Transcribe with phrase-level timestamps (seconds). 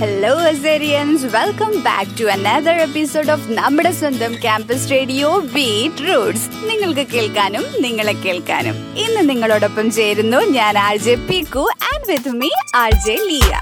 [0.00, 7.04] Hello Aserians welcome back to another episode of നമ്മുടെ സ്വന്തം campus radio beat Roots നിങ്ങൾക്ക്
[7.12, 8.76] കേൾക്കാനും നിങ്ങളെ കേൾക്കാനും.
[8.98, 13.52] ഇന്ന് നിങ്ങളോടൊപ്പം ചേരുന്നു ഞാൻ R J Pikku and with me R J Liya.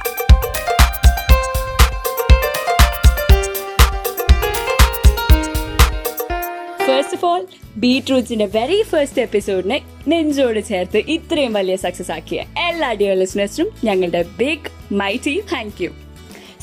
[6.86, 7.42] First of all
[7.76, 9.78] ബീട്രൂട്ട്സിന്റെ very first എപ്പിസോഡിനെ
[10.08, 15.90] നെഞ്ചോട് ചേർത്ത് ഇത്രയും വലിയ സക്സസ് ആക്കിയ എല്ലാ ഡിയർ ലിസ്ണേഴ്സിനും ഞങ്ങളുടെ big my team thank you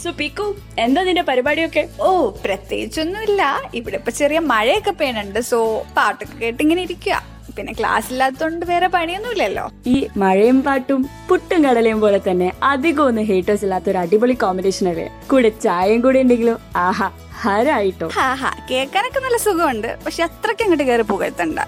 [0.06, 0.46] so Pikku
[0.80, 1.84] എന്താ നിന്റെ പരിപാടിയൊക്കെ?
[2.06, 2.10] ഓ
[2.44, 3.44] പ്രത്യേകിച്ചൊന്നുമില്ല.
[3.78, 5.40] ഇവിടെ ഇപ്പൊ ചെറിയ മഴയൊക്കെ പെയ്യുന്നുണ്ട്.
[5.52, 5.58] സോ
[5.96, 7.16] പാട്ടൊക്കെ കേട്ടിങ്ങനെ ഇരിക്കുക
[7.58, 9.64] പിന്നെ ക്ലാസ് ഇല്ലാത്തതുകൊണ്ട് വേറെ പണിയൊന്നുമില്ലല്ലോ.
[9.94, 15.08] ഈ മഴയും പാട്ടും പുട്ടും കടലയും പോലെ തന്നെ അധികം ഒന്നും ഹേറ്റേഴ്സ് ഇല്ലാത്ത ഒരു അടിപൊളി കോമ്പിനേഷൻ അല്ലേ?
[15.32, 17.08] കൂടെ ചായയും കൂടെ ഉണ്ടെങ്കിലും ആഹാ
[17.44, 18.10] ഹരായിട്ടോ.
[18.28, 19.90] ആഹാ കേൾക്കാനൊക്കെ നല്ല സുഖമുണ്ട്.
[20.06, 21.60] പക്ഷെ അത്രയ്ക്ക് അങ്ങോട്ട് കയറി പുകഴ്ത്തണ്ട.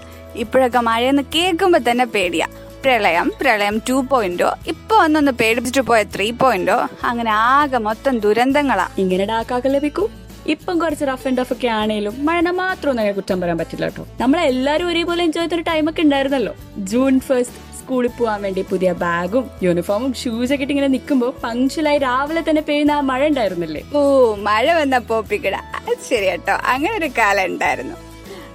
[0.45, 2.47] ഇപ്പോഴൊക്കെ മഴയെന്ന് കേൾക്കുമ്പോ തന്നെ പേടിയാ.
[2.87, 8.87] പ്രളയം പ്രളയം ടു പോയിന്റോ ഇപ്പൊ ഒന്നൊന്ന് പേടിപ്പിച്ചിട്ട് പോയ ത്രീ പോയിന്റോ അങ്ങനെ ആകെ മൊത്തം ദുരന്തങ്ങളാ.
[8.97, 10.09] ഇങ്ങനെ ഡാക്കാക്കല്ലേ ലഭിക്കും.
[10.47, 14.07] ഇപ്പം കുറച്ച് റഫ് ആൻഡ് ടഫ് ഒക്കെ ആണെങ്കിലും മഴ മാത്രം ഒന്നും കുറ്റം പറയാൻ പറ്റില്ല കേട്ടോ.
[14.19, 16.55] നമ്മളെല്ലാരും ഒരേപോലെ എൻജോയ് ചെയ്തൊരു ടൈമൊക്കെ ഉണ്ടായിരുന്നല്ലോ.
[16.77, 22.43] ജൂൺ ഫസ്റ്റ് സ്കൂളിൽ പോകാൻ വേണ്ടി പുതിയ ബാഗും യൂണിഫോമും ഷൂസ് ഒക്കെ ഇട്ട് ഇങ്ങനെ നിൽക്കുമ്പോൾ പങ്ക്ച്വലായി രാവിലെ
[22.49, 23.83] തന്നെ പെയ്യുന്ന ആ മഴ ഉണ്ടായിരുന്നില്ലേ?
[23.95, 26.53] ഓ മഴ വന്ന പോപ്പിക്കിട അത് ശരി കേട്ടോ.
[26.53, 28.06] അങ്ങനെ ഒരു കാലം ഉണ്ടായിരുന്നു.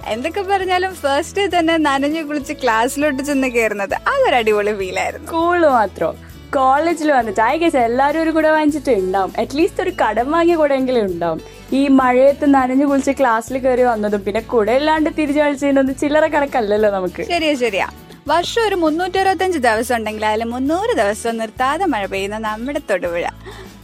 [0.07, 6.15] എന്തൊക്കെ പറഞ്ഞാലും ഫസ്റ്റ് ഡേ തന്നെ നനഞ്ഞു കുളിച്ച് ക്ലാസ്സിലോട്ട് ചെന്ന് കയറുന്നത് അതൊരു അടിപൊളി ഫീലായിരുന്നു സ്കൂൾ മാത്രം?
[6.55, 9.33] കോളേജിൽ വന്നിട്ട് ഐ ഗസ് എല്ലാവരും ഒരു കൂടെ വാങ്ങിച്ചിട്ട് ഉണ്ടാവും.
[9.39, 11.41] അറ്റ്ലീസ്റ്റ് ഒരു കടം വാങ്ങിയ കൂടെയെങ്കിലും ഉണ്ടാവും.
[11.73, 17.23] ഈ മഴയത്ത് നനഞ്ഞു കുളിച്ച് ക്ലാസ്സിൽ കയറി വന്നതും പിന്നെ കൂടെ ഇല്ലാണ്ട് തിരിച്ചു കളിച്ചതിനൊന്നും ചില്ലറ കണക്കല്ലല്ലോ നമുക്ക്.
[17.23, 17.89] ശരിയാ ശരിയാ.
[18.27, 23.25] വർഷം ഒരു മുന്നൂറ്റി അറുപത്തഞ്ച് ദിവസം ഉണ്ടെങ്കിൽ അതിൽ മുന്നൂറ് ദിവസം നിർത്താതെ മഴ പെയ്യുന്ന നമ്മുടെ തൊടുപുഴ.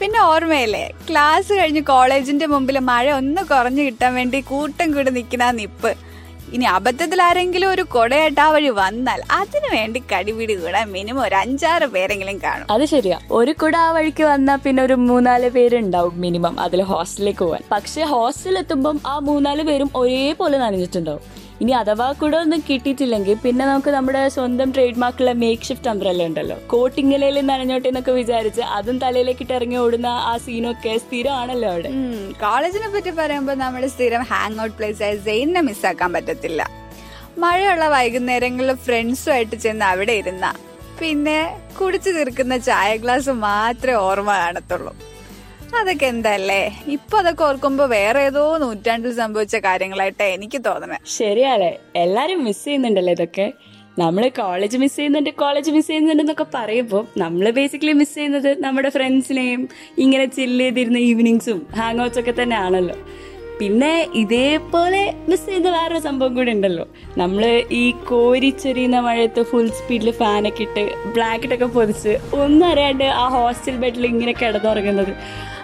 [0.01, 0.91] പിന്നെ ഓർമ്മയില്ലേ?
[1.09, 6.08] ക്ലാസ് കഴിഞ്ഞ് കോളേജിന്റെ മുമ്പിൽ മഴ ഒന്ന് കുറഞ്ഞു കിട്ടാൻ വേണ്ടി കൂട്ടം കൂടി നിൽക്കുന്ന നിപ്പ്.
[6.53, 11.83] ഇനി അബദ്ധത്തിൽ ആരെങ്കിലും ഒരു കൊടയായിട്ട് ആ വഴി വന്നാൽ അതിനു വേണ്ടി കടിപിടി കൂടാൻ മിനിമം ഒരു അഞ്ചാറ്
[11.83, 12.67] പേരെങ്കിലും കാണും.
[12.71, 13.19] അത് ശരിയാ.
[13.31, 18.59] ഒരു കുട ആ വഴിക്ക് വന്നാൽ പിന്നെ ഒരു മൂന്നാൽ പേരുണ്ടാവും മിനിമം അതിൽ ഹോസ്റ്റലിലേക്ക് പോകാൻ പക്ഷെ ഹോസ്റ്റലിൽ
[18.59, 21.38] എത്തുമ്പം ആ മൂന്നാൽ പേരും ഒരേപോലെ നനഞ്ഞിട്ടുണ്ടാവും.
[21.63, 26.57] ഇനി അഥവാ കൂടെ ഒന്നും കിട്ടിയിട്ടില്ലെങ്കിൽ പിന്നെ നമുക്ക് നമ്മുടെ സ്വന്തം ട്രേഡ് മാർക്കുള്ള മേക്ക് ഷിഫ്റ്റ് അംബ്രല്ല ഉണ്ടല്ലോ.
[26.73, 31.91] കോട്ടിങ്ങലയിൽ നനഞ്ഞോട്ടെ എന്നൊക്കെ വിചാരിച്ച് അതും തലയിലേക്ക് ഇട്ട് ഇറങ്ങി ഓടുന്ന ആ സീനൊക്കെ സ്ഥിരമാണല്ലോ അവിടെ.
[32.43, 36.61] കോളേജിനെ പറ്റി പറയുമ്പോൾ നമ്മൾ സ്ഥിരം ഹാങ് ഔട്ട് പ്ലേസ് ആയ സെയിനെ മിസ്സാക്കാൻ പറ്റത്തില്ല.
[37.43, 40.45] മഴയുള്ള വൈകുന്നേരങ്ങളിൽ ഫ്രണ്ട്സുമായിട്ട് ചെന്ന് അവിടെ ഇരുന്ന.
[41.01, 41.39] പിന്നെ
[41.79, 44.93] കുടിച്ചു തീർക്കുന്ന ചായ ഗ്ലാസ് മാത്രമേ ഓർമ്മ കാണത്തുള്ളൂ.
[45.75, 46.61] അതൊക്കെ എന്തല്ലേ?
[46.87, 53.47] ഇപ്പൊ അതൊക്കെ ഓർക്കുമ്പോ വേറെ ഏതോ നൂറ്റാണ്ടിൽ സംഭവിച്ച കാര്യങ്ങളായിട്ടാ എനിക്ക് തോന്നുന്നത് ശരിയല്ലേ എല്ലാരും മിസ് ചെയ്യുന്നുണ്ടല്ലോ ഇതൊക്കെ.
[53.97, 59.69] നമ്മൾ കോളേജ് മിസ് ചെയ്യുന്നുണ്ട് കോളേജ് മിസ് ചെയ്യുന്നുണ്ട് എന്നൊക്കെ പറയുമ്പോൾ നമ്മൾ ബേസിക്കലി മിസ് ചെയ്യുന്നത് നമ്മുടെ ഫ്രണ്ട്സിനെയും
[59.97, 62.95] ഇങ്ങനെ ചില്ല് ചെയ്തിരുന്ന ഈവനിങ്സും ഹാങ് ഔട്ട്സ് ഒക്കെ തന്നെ ആണല്ലോ
[63.59, 66.85] പിന്നെ ഇതേപോലെ മിസ് ചെയ്യുന്ന വേറൊരു സംഭവം കൂടി ഉണ്ടല്ലോ.
[67.17, 67.43] നമ്മൾ
[67.81, 70.83] ഈ കോരിച്ചെറിയുന്ന മഴയത്ത് ഫുൾ സ്പീഡിൽ ഫാനൊക്കെ ഇട്ട്
[71.15, 75.11] ബ്ലാക്കറ്റൊക്കെ പൊതിച്ച് ഒന്നും അറിയാണ്ട് ആ ഹോസ്റ്റൽ ബെഡിൽ ഇങ്ങനെ കിടന്നുറങ്ങുന്നത്.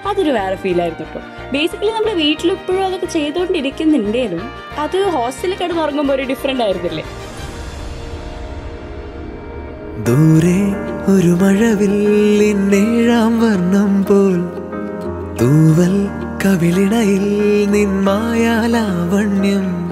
[0.10, 1.22] അതൊരു വേറെ ഫീലായിരുന്നു കേട്ടോ
[1.54, 4.44] ബേസിക്കലി നമ്മൾ വീട്ടിൽ ഇപ്പോഴും അതൊക്കെ ചെയ്തുകൊണ്ടിരിക്കുന്നുണ്ടേലും
[4.84, 7.06] അത് ഹോസ്റ്റലിൽ കിടന്നുറങ്ങുമ്പോൾ ഒരു ഡിഫറെന്റ് ആയിരുന്നില്ലേ?
[10.08, 10.60] ദൂരെ
[11.14, 14.38] ഒരു മഴവില്ലിന്നേഴാം വർണം പോൽ
[15.40, 15.96] തൂവൽ
[16.44, 19.86] കവിളിണയിൽ നിന്മായാലാവണ്യം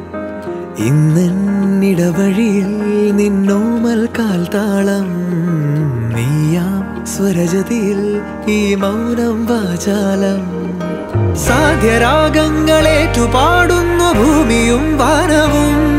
[0.77, 2.67] ഇന്നിടവഴിയിൽ
[3.15, 5.07] നിന്നോമൽ കാൽത്താളം.
[6.15, 10.73] നീയാം സ്വരജതിയിൽ ഈ മൗനം വാചാലം.
[11.35, 15.93] സാധ്യരാഗങ്ങളേറ്റു പാടുന്ന ഭൂമിയും വാനവും.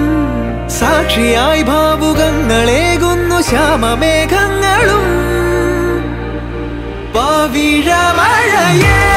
[0.71, 5.07] സാക്ഷിയായി ഭാവുകങ്ങളേകുന്നു ശ്യാമമേഘങ്ങളും.
[7.15, 9.15] പവിഴമഴയേ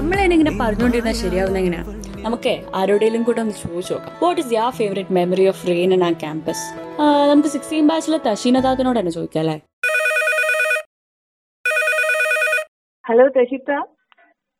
[0.00, 1.82] നമ്മളതിനെ ഇങ്ങനെ പറഞ്ഞുകൊണ്ടിരുന്നാൽ ശരിയാവുന്ന എങ്ങനെയാ?
[2.24, 4.12] നമുക്കേ ആരോടെങ്കിലും കൂടെ ഒന്ന് ചോദിച്ചു നോക്കാം.
[4.22, 6.64] What is ya favourite memory of rain in ആ ക്യാമ്പസ്
[7.30, 9.56] നമുക്ക് സിക്സ്റ്റീൻ ബാച്ചിലെ തഷീന തന്നെ ചോദിക്കാം അല്ലേ?
[13.04, 13.70] ഹലോ തശിത്ത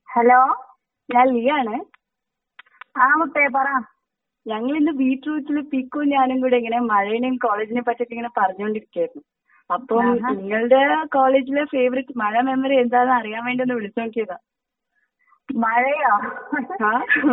[0.08, 0.40] ഹലോ
[1.08, 1.74] ഞാൻ ലിയാണ്.
[3.06, 3.68] ആ മുട്ടേ പറ.
[4.46, 9.24] ഞങ്ങൾ ഇന്ന് ബീട്രൂട്ടിൽ പിക്കും ഞാനും കൂടെ ഇങ്ങനെ മഴേനെയും കോളേജിനെ പറ്റിയൊക്കെ ഇങ്ങനെ പറഞ്ഞുകൊണ്ടിരിക്കായിരുന്നു.
[9.70, 10.06] അപ്പം
[10.38, 10.82] നിങ്ങളുടെ
[11.16, 14.38] കോളേജിലെ ഫേവറേറ്റ് മഴ മെമ്മറി എന്താണെന്ന് അറിയാൻ വേണ്ടി ഒന്ന് വിളിച്ചു നോക്കിയതാ.
[15.64, 16.12] മഴയോ?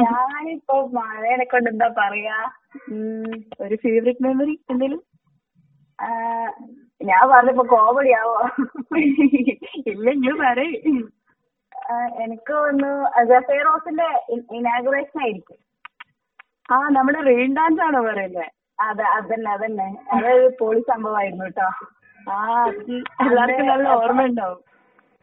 [0.03, 2.37] ഞാനിപ്പോ മഴേനെ കൊണ്ട് എന്താ പറയാ?
[3.61, 5.01] ഒരു ഫേവറേറ്റ് മെമ്മറി എന്തേലും?
[5.99, 6.49] ഞാൻ
[7.01, 8.39] ഞാൻ പറഞ്ഞപ്പോ കോമഡി ആവോ?
[9.93, 10.75] ഇല്ലെങ്കിൽ പറയ്.
[11.91, 12.91] ഏഹ് എനിക്ക് തോന്നുന്നു
[13.23, 14.07] ജഫേ റോസിന്റെ
[14.51, 15.59] ഇനാഗുറേഷൻ ആയിരിക്കും.
[16.71, 18.47] ആ നമ്മുടെ റെയിൻ ഡാൻസ് ആണോ പറയുന്നത്
[18.79, 19.87] അതെ അതന്നെ അതന്നെ.
[20.11, 21.67] അതൊരു പൊളി സംഭവമായിരുന്നു കേട്ടോ.
[22.31, 22.37] ആ
[23.25, 24.21] എല്ലാർക്കും എല്ലാവർക്കും നല്ല ഓർമ്മ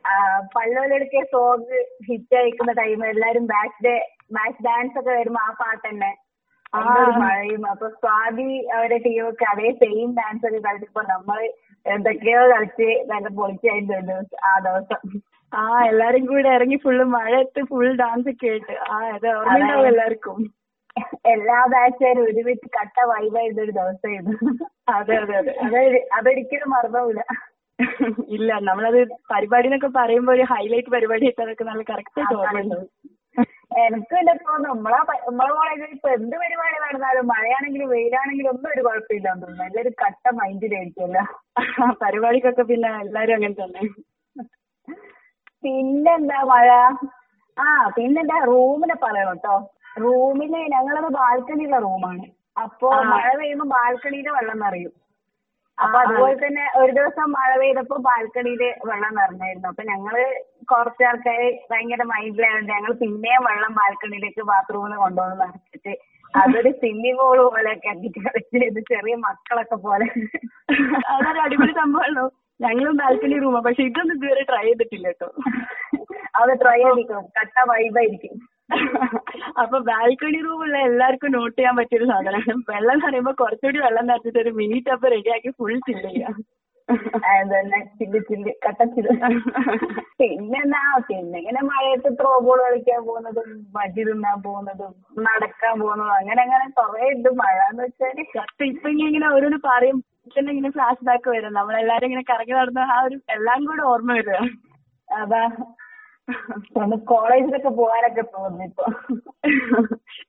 [0.05, 1.79] ഉണ്ടാവും പള്ളോലെടുക്കെ സോങ്
[2.09, 3.95] ഹിറ്റ് ടൈമ് ടൈം എല്ലാരും ബാച്ച് ഡേ
[4.33, 6.11] ബാച്ച് ഡാൻസ് ഒക്കെ വരുമ്പോ ആ പാട്ട് തന്നെ
[6.73, 7.71] എന്തൊരു മഴയും.
[7.71, 11.41] അപ്പൊ സ്വാതി അവരെ ടീമൊക്കെ അതേ സെയിം ഡാൻസ് ഒക്കെ കളിച്ചപ്പോ നമ്മൾ
[11.87, 15.01] എന്തൊക്കെയോ കളിച്ച് നല്ല പൊളിച്ചായിരുന്നു ഒരു ദിവസം ആ ദിവസം.
[15.53, 18.77] ആ എല്ലാരും കൂടെ ഇറങ്ങി ഫുള്ള് മഴയത്ത് ഫുൾ ഡാൻസ് ഒക്കെ ആയിട്ട്.
[18.91, 20.39] ആ അത് ഓർമ്മയുണ്ടാവും എല്ലാവർക്കും.
[21.27, 24.35] എല്ലാ ബാച്ചുകാരും ഒരുമിച്ച് കട്ട വൈബായിരുന്ന ഒരു ദിവസമായിരുന്നു.
[24.89, 25.53] അതെ അതെ അതെ.
[25.67, 27.23] അതൊരു അതൊരിക്കലും മറന്നുപോവില്ല
[28.37, 28.99] ഇല്ല നമ്മളത്
[29.33, 32.89] പരിപാടി എന്നൊക്കെ പറയുമ്പോ ഒരു ഹൈലൈറ്റ് പരിപാടി ആയിട്ട് അതൊക്കെ നല്ല കറക്റ്റ് ആയിട്ട് ഓർമ്മയുണ്ടാവും
[33.85, 39.43] എനിക്ക് എന്റെ തോന്നുന്നു നമ്മളെ നമ്മളെ കോളേജിൽ ഇപ്പൊ എന്ത് പരിപാടി നടന്നാലും മഴയാണെങ്കിലും വെയിലാണെങ്കിലും ഒന്നും ഒരു കുഴപ്പമില്ലാന്ന്
[39.43, 39.65] തോന്നുന്നു.
[39.65, 41.25] നല്ലൊരു കട്ട മൈൻഡിലായിരിക്കുമല്ലോ
[42.03, 43.83] പരിപാടിക്കൊക്കെ പിന്നെ എല്ലാരും അങ്ങനെ തന്നെ.
[45.65, 46.69] പിന്നെന്താ മഴ?
[47.57, 47.67] ആ
[47.97, 49.57] പിന്നെന്താ റൂമിനെ പറയണം കേട്ടോ
[49.97, 52.25] റൂമിൽ ഞങ്ങളത് ബാൽക്കണിയുള്ള റൂമാണ്.
[52.57, 54.93] അപ്പൊ മഴ പെയ്യുമ്പോ ബാൽക്കണിയിലെ വെള്ളം നിറയും.
[55.79, 59.69] അപ്പൊ അതുപോലെ തന്നെ ഒരു ദിവസം മഴ പെയ്തപ്പോ ബാൽക്കണിയിൽ വെള്ളം നിറഞ്ഞായിരുന്നു.
[59.69, 60.15] അപ്പൊ ഞങ്ങൾ
[60.65, 65.95] കുറച്ച് ആൾക്കാര് ഭയങ്കര മൈൻഡിലായതുകൊണ്ട് ഞങ്ങൾ പിന്നെയും വെള്ളം ബാൽക്കണിയിലേക്ക് ബാത്റൂമിൽ കൊണ്ടുവന്ന് നിറച്ചിട്ട്
[66.35, 68.81] അതൊരു സ്വിമ്മിംഗ് പൂൾ പോലെയൊക്കെ ആക്കിയിട്ട് കളിച്ചിരുന്നു.
[68.93, 70.07] ചെറിയ മക്കളൊക്കെ പോലെ.
[71.15, 72.25] അതൊരു അടിപൊളി സംഭവാണല്ലോ.
[72.61, 73.61] ഞങ്ങളും ബാൽക്കണി റൂമാ.
[73.61, 75.29] പക്ഷെ ഇതൊന്നും ഇതുവരെ ട്രൈ ചെയ്തിട്ടില്ല കേട്ടോ.
[76.41, 78.35] അത് ട്രൈ ചെയ്തിരിക്കും കട്ട വൈബായിരിക്കും
[79.63, 82.55] അപ്പൊ ബാൽക്കണി റൂമുള്ള എല്ലാവർക്കും നോട്ട് ചെയ്യാൻ പറ്റിയൊരു സാധനമാണ്.
[82.71, 86.35] വെള്ളം എന്ന് പറയുമ്പോ കുറച്ചുകൂടി വെള്ളം നിറച്ചിട്ട് ഒരു മിനി ടപ്പ് റെഡിയാക്കി ഫുൾ ചില്ല് ചെയ്യാം.
[87.31, 89.13] അതന്നെ ചില്ല് ചില്ല് കട്ട ചില്ല്
[90.21, 93.47] പിന്നെന്താ പിന്നെ ഇങ്ങനെ മഴയത്ത് ത്രോ ബോൾ കളിക്കാൻ പോകുന്നതും
[93.77, 94.93] ബജി തിന്നാൻ പോകുന്നതും
[95.27, 100.01] നടക്കാൻ പോകുന്നതും അങ്ങനെ അങ്ങനെ കൊറേ ഉണ്ട് മഴ എന്ന് വെച്ചാൽ സത്യം ഇപ്പൊ ഇങ്ങനെ ഇങ്ങനെ ഓരോന്ന് പറയും
[100.37, 101.53] തന്നെ ഇങ്ങനെ ഫ്ലാഷ് ബാക്ക് വരും.
[101.53, 104.39] നമ്മളെല്ലാരും ഇങ്ങനെ കറങ്ങി നടന്ന ആ ഒരു എല്ലാം കൂടെ ഓർമ്മ വരിക
[105.09, 105.43] അതാ.
[106.83, 108.85] ഒന്ന് കോളേജിലൊക്കെ പോകാനൊക്കെ തോന്നിപ്പോ.
[109.49, 109.81] ഇപ്പൊ.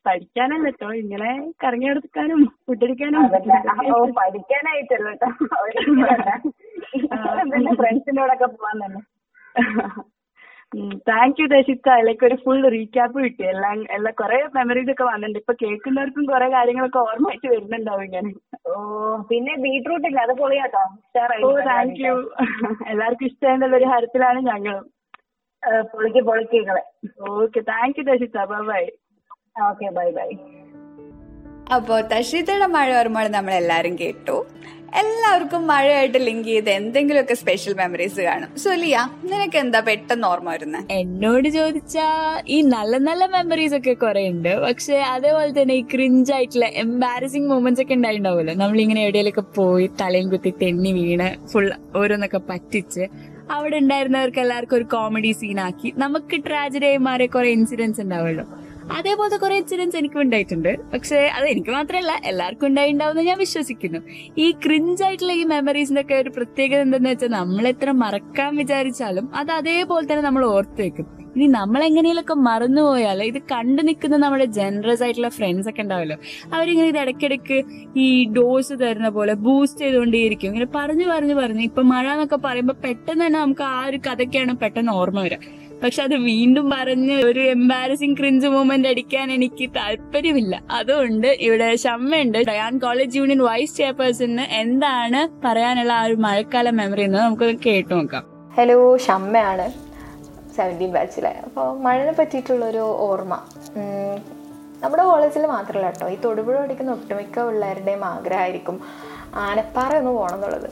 [0.05, 1.29] പഠിക്കാനല്ല കേട്ടോ ഇങ്ങനെ
[1.63, 3.53] കറങ്ങി നടക്കാനും ഫുഡടിക്കാനും അതല്ല
[3.93, 5.29] ഓ പഠിക്കാനായിട്ടല്ല കേട്ടോ
[7.53, 9.01] പിന്നെ ഫ്രണ്ട്സിനോടൊക്കെ പോവാൻ തന്നെ
[11.07, 13.43] താങ്ക് യു ദശിത്ത അതിലേക്ക് ഒരു ഫുൾ റീക്യാപ്പ് കിട്ടി.
[13.51, 15.39] എല്ലാം എല്ലാ കുറെ മെമ്മറീസ് ഒക്കെ വന്നിട്ടുണ്ട്.
[15.39, 18.31] ഇപ്പൊ കേൾക്കുന്നവർക്കും കുറെ കാര്യങ്ങളൊക്കെ ഓർമ്മയായിട്ട് വരുന്നുണ്ടാവും ഇങ്ങനെ.
[18.69, 18.73] ഓ
[19.29, 20.19] പിന്നെ ബീട്രൂട്ട് ഇല്ല?
[20.21, 20.83] അത് പൊളിയാട്ടോ?
[21.47, 22.15] ഓ താങ്ക് യു
[22.87, 24.83] എല്ലാവർക്കും ഇഷ്ടമായിട്ടുള്ള ഒരു ഹരത്തിലാണ് ഞങ്ങളും.
[25.91, 26.83] പൊളിക്ക് പൊളിക്കേക്കളെ
[27.29, 28.83] okay thank you Dashitha bye
[29.69, 30.29] okay bye bye
[31.71, 34.45] അപ്പോൾ തഷീതയുടെ മഴ ഓർമ്മകൾ നമ്മൾ എല്ലാവരും കേട്ടു.
[35.01, 38.57] എല്ലാവർക്കും മഴയായിട്ട് ലിങ്ക് ചെയ്ത് എന്തെങ്കിലുമൊക്കെ സ്പെഷ്യൽ മെമ്മറീസ് കാണും.
[38.57, 42.05] സോ ലിയ നിനക്ക് എന്താ പെട്ടെന്ന് ഓർമ്മ വരുന്നത് എന്നോട് ചോദിച്ചാ
[42.47, 47.81] ഈ നല്ല നല്ല മെമ്മറീസ് ഒക്കെ കുറെ ഉണ്ട് പക്ഷെ അതേപോലെ തന്നെ ഈ ക്രിഞ്ച് ആയിട്ടുള്ള എംബാരസിങ് മൂമെന്റ്സ്
[47.81, 48.53] ഒക്കെ ഉണ്ടായിട്ടുണ്ടാവുമല്ലോ.
[48.53, 55.31] നമ്മളിങ്ങനെ എവിടെയെങ്കിലൊക്കെ പോയി തലയും കുത്തി തെന്നി വീണ് ഫുൾ ഓരോന്നൊക്കെ പറ്റിച്ച് അവിടെ ഉണ്ടായിരുന്നവർക്ക് എല്ലാവർക്കും ഒരു കോമഡി
[55.31, 58.45] സീനാക്കി നമുക്ക് ട്രാജഡി മാറിയ കുറെ ഇൻസിഡൻസ് ഉണ്ടാവുമല്ലോ.
[58.91, 60.77] അതേപോലത്തെ കുറെ ഇൻസിഡൻസ് എനിക്കും ഉണ്ടായിട്ടുണ്ട്.
[60.93, 63.99] പക്ഷെ അത് എനിക്ക് മാത്രമല്ല എല്ലാവർക്കും ഉണ്ടായിണ്ടാവുന്ന ഞാൻ വിശ്വസിക്കുന്നു.
[64.37, 69.51] ഈ ക്രിഞ്ച് ആയിട്ടുള്ള ഈ മെമ്മറീസിന്റെ ഒക്കെ ഒരു പ്രത്യേകത എന്തെന്ന് വെച്ചാൽ നമ്മൾ എത്ര മറക്കാൻ വിചാരിച്ചാലും അത്
[69.51, 71.24] അതേപോലെ തന്നെ നമ്മൾ ഓർത്ത് വെക്കും.
[71.35, 76.17] ഇനി നമ്മൾ എങ്ങനെയൊക്കെ മറന്നുപോയാൽ ഇത് കണ്ടു നിൽക്കുന്ന നമ്മുടെ ജനറസ് ആയിട്ടുള്ള ഫ്രണ്ട്സ് ഒക്കെ ഉണ്ടാവല്ലോ
[76.53, 77.57] അവരിങ്ങനെ ഇത് ഇടയ്ക്കിടയ്ക്ക്
[78.05, 80.49] ഈ ഡോസ് തരുന്ന പോലെ ബൂസ്റ്റ് ചെയ്തുകൊണ്ടേയിരിക്കും.
[80.51, 84.91] ഇങ്ങനെ പറഞ്ഞു പറഞ്ഞു പറഞ്ഞു ഇപ്പൊ മഴ എന്നൊക്കെ പറയുമ്പോൾ പെട്ടെന്ന് തന്നെ നമുക്ക് ആ ഒരു കഥയ്ക്കാണ് പെട്ടെന്ന്
[84.91, 85.37] ഓർമ്മ വരിക
[85.81, 90.63] പക്ഷെ അത് വീണ്ടും പറഞ്ഞ് ഒരു എംബാരസിങ് ക്രിഞ്ച് മൂമെന്റ് അടിക്കാൻ എനിക്ക് താല്പര്യമില്ല.
[90.71, 92.37] അതുകൊണ്ട് ഇവിടെ ഷമ്മയുണ്ട്.
[92.49, 98.23] ഡയാൻ കോളേജ് യൂണിയൻ വൈസ് ചെയർപേഴ്സണിന് എന്താണ് പറയാനുള്ള ആ ഒരു മഴക്കാല മെമ്മറി എന്ന് നമുക്ക് കേട്ടു നോക്കാം.
[98.57, 99.67] ഹലോ ഷമ്മയാണ്.
[100.57, 103.33] സെവന്റീൻ ബാച്ചിലെ അപ്പോൾ മഴനെ പറ്റിയിട്ടുള്ളൊരു ഓർമ്മ.
[104.83, 108.77] നമ്മുടെ കോളേജിൽ മാത്രമല്ല കേട്ടോ ഈ തൊടുപുഴ പഠിക്കുന്ന ഒട്ടുമിക്ക പിള്ളേരുടെയും ആഗ്രഹമായിരിക്കും
[109.45, 110.69] ആനപ്പാറ ഒന്ന് പോകണം എന്നുള്ളത്.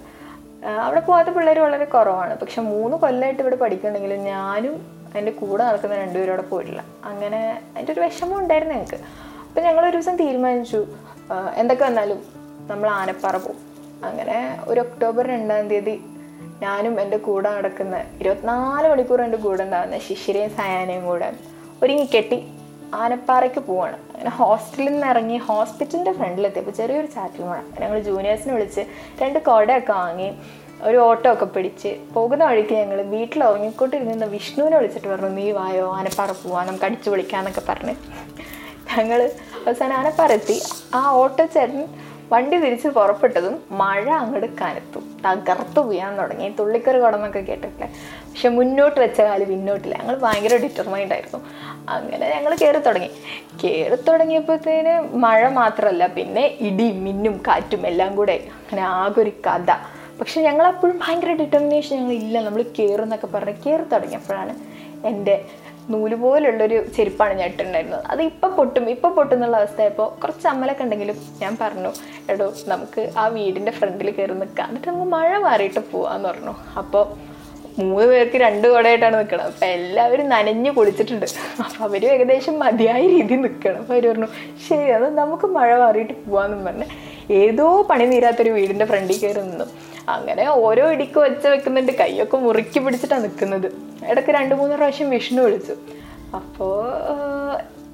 [0.85, 2.33] അവിടെ പോകാത്ത പിള്ളേർ വളരെ കുറവാണ്.
[2.41, 4.75] പക്ഷെ മൂന്ന് കൊല്ലമായിട്ട് ഇവിടെ പഠിക്കുന്നുണ്ടെങ്കിലും ഞാനും
[5.19, 6.83] എന്റെ കൂടെ നടക്കുന്ന രണ്ടുപേരും അവിടെ പോയിട്ടില്ല.
[7.09, 7.41] അങ്ങനെ
[7.73, 8.99] അതിന്റെ ഒരു വിഷമം ഉണ്ടായിരുന്നു ഞങ്ങൾക്ക്.
[9.47, 10.81] അപ്പം ഞങ്ങൾ ഒരു ദിവസം തീരുമാനിച്ചു
[11.61, 12.19] എന്തൊക്കെ വന്നാലും
[12.71, 13.59] നമ്മൾ ആനപ്പാറ പോകും
[14.07, 14.37] അങ്ങനെ
[14.71, 15.95] ഒരു ഒക്ടോബർ രണ്ടാം തീയതി
[16.63, 21.29] ഞാനും എന്റെ കൂടെ നടക്കുന്ന ഇരുപത്തിനാല് മണിക്കൂർ എന്റെ കൂടെ ഉണ്ടാകുന്ന ശിശിരയും സയാനയും കൂടെ
[21.83, 22.39] ഒരുങ്ങി കെട്ടി
[22.93, 23.97] ആനപ്പാറയ്ക്ക് പോവാണ്.
[24.13, 27.59] അങ്ങനെ ഹോസ്റ്റലിൽ നിന്ന് ഇറങ്ങി ഹോസ്പിറ്റലിന്റെ ഫ്രണ്ടിലെത്തിയപ്പോൾ ചെറിയൊരു ചാറ്റൽ മഴ.
[27.79, 28.81] ഞങ്ങൾ ജൂനിയേഴ്സിനെ വിളിച്ച്
[29.21, 30.29] രണ്ട് കുടയൊക്കെ വാങ്ങി
[30.81, 36.31] ഒരു ഓട്ടോ ഒക്കെ പിടിച്ച് പോകുന്ന വഴിക്ക് ഞങ്ങൾ വീട്ടിൽ ഉറങ്ങിക്കൊണ്ടിരുന്ന വിഷ്ണുവിനെ വിളിച്ചിട്ട് പറഞ്ഞു നീ വായോ ആനപ്പാറ
[36.31, 37.95] പോവാം നമുക്ക് അടിച്ചു വിളിക്കാന്നൊക്കെ പറഞ്ഞ്.
[38.97, 39.19] ഞങ്ങൾ
[39.67, 40.57] അവസാനം ആനപ്പാറ എത്തി.
[40.95, 41.85] ആ ഓട്ടോ ചേട്ടൻ
[42.33, 46.47] വണ്ടി തിരിച്ച് പുറപ്പെട്ടതും മഴ അങ്ങോട്ട് കനത്തു തകർത്ത് വീഴാൻ തുടങ്ങി.
[46.59, 47.87] തുള്ളിക്കറി കുടന്നൊക്കെ കേട്ടിട്ടില്ലേ?
[48.31, 49.95] പക്ഷെ മുന്നോട്ട് വെച്ച കാൽ പിന്നോട്ടില്ല.
[50.01, 51.39] ഞങ്ങൾ ഭയങ്കര ഡിറ്റർമൈൻഡ് ആയിരുന്നു.
[51.89, 53.09] അങ്ങനെ ഞങ്ങൾ കയറി തുടങ്ങി.
[53.63, 58.37] കയറി തുടങ്ങിയപ്പോഴത്തേന് മഴ മാത്രമല്ല പിന്നെ ഇടി മിന്നും കാറ്റും എല്ലാം കൂടെ.
[58.61, 59.69] അങ്ങനെ ആകെ ഒരു കഥ.
[60.19, 64.53] പക്ഷെ ഞങ്ങൾ അപ്പോഴും ഭയങ്കര ഡിറ്റർമിനേഷൻ ഞങ്ങൾ ഇല്ല നമ്മൾ കയറുന്നൊക്കെ പറഞ്ഞ് കയറി തുടങ്ങിയപ്പോഴാണ്
[65.07, 65.35] എന്റെ
[65.91, 68.03] നൂൽ പോലുള്ളൊരു ചെരുപ്പാണ് ഞാൻ ഇട്ടിട്ടുണ്ടായിരുന്നത്.
[68.07, 71.91] അത് ഇപ്പം പൊട്ടും ഇപ്പം പൊട്ടുന്നുള്ള അവസ്ഥയായപ്പോൾ കുറച്ച് അമ്മലൊക്കെ ഉണ്ടെങ്കിലും ഞാൻ പറഞ്ഞു
[72.29, 74.67] എടോ നമുക്ക് ആ വീടിന്റെ ഫ്രണ്ടിൽ കയറി നിൽക്കാം.
[74.67, 76.55] എന്നിട്ട് നമുക്ക് മഴ മാറിയിട്ട് പോവാന്ന് പറഞ്ഞു.
[76.77, 77.32] അപ്പോൾ
[77.79, 81.25] മൂന്ന് പേർക്ക് രണ്ട് കുടയായിട്ടാണ് നിൽക്കണം അപ്പം എല്ലാവരും നനഞ്ഞ് കുളിച്ചിട്ടുണ്ട്.
[81.63, 84.27] അപ്പം അവരും ഏകദേശം മതിയായ രീതിയിൽ നിൽക്കണം അപ്പം അവർ പറഞ്ഞു
[84.67, 86.87] ശരി അത് നമുക്ക് മഴ മാറിയിട്ട് പോവാന്നും പറഞ്ഞ്
[87.31, 89.65] ഏതോ പണി തീരാത്തൊരു വീടിന്റെ ഫ്രണ്ടിൽ കയറി നിന്നു.
[90.09, 91.91] അങ്ങനെ ഓരോ ഇടിക്ക് വെച്ച് വെക്കുന്നുണ്ട്.
[91.99, 93.67] കൈയൊക്കെ മുറുക്കി പിടിച്ചിട്ടാണ് നിൽക്കുന്നത്
[94.09, 95.75] ഇടയ്ക്ക് രണ്ട് മൂന്ന് പ്രാവശ്യം വിഷ്ണു വിളിച്ചു.
[96.39, 96.73] അപ്പോൾ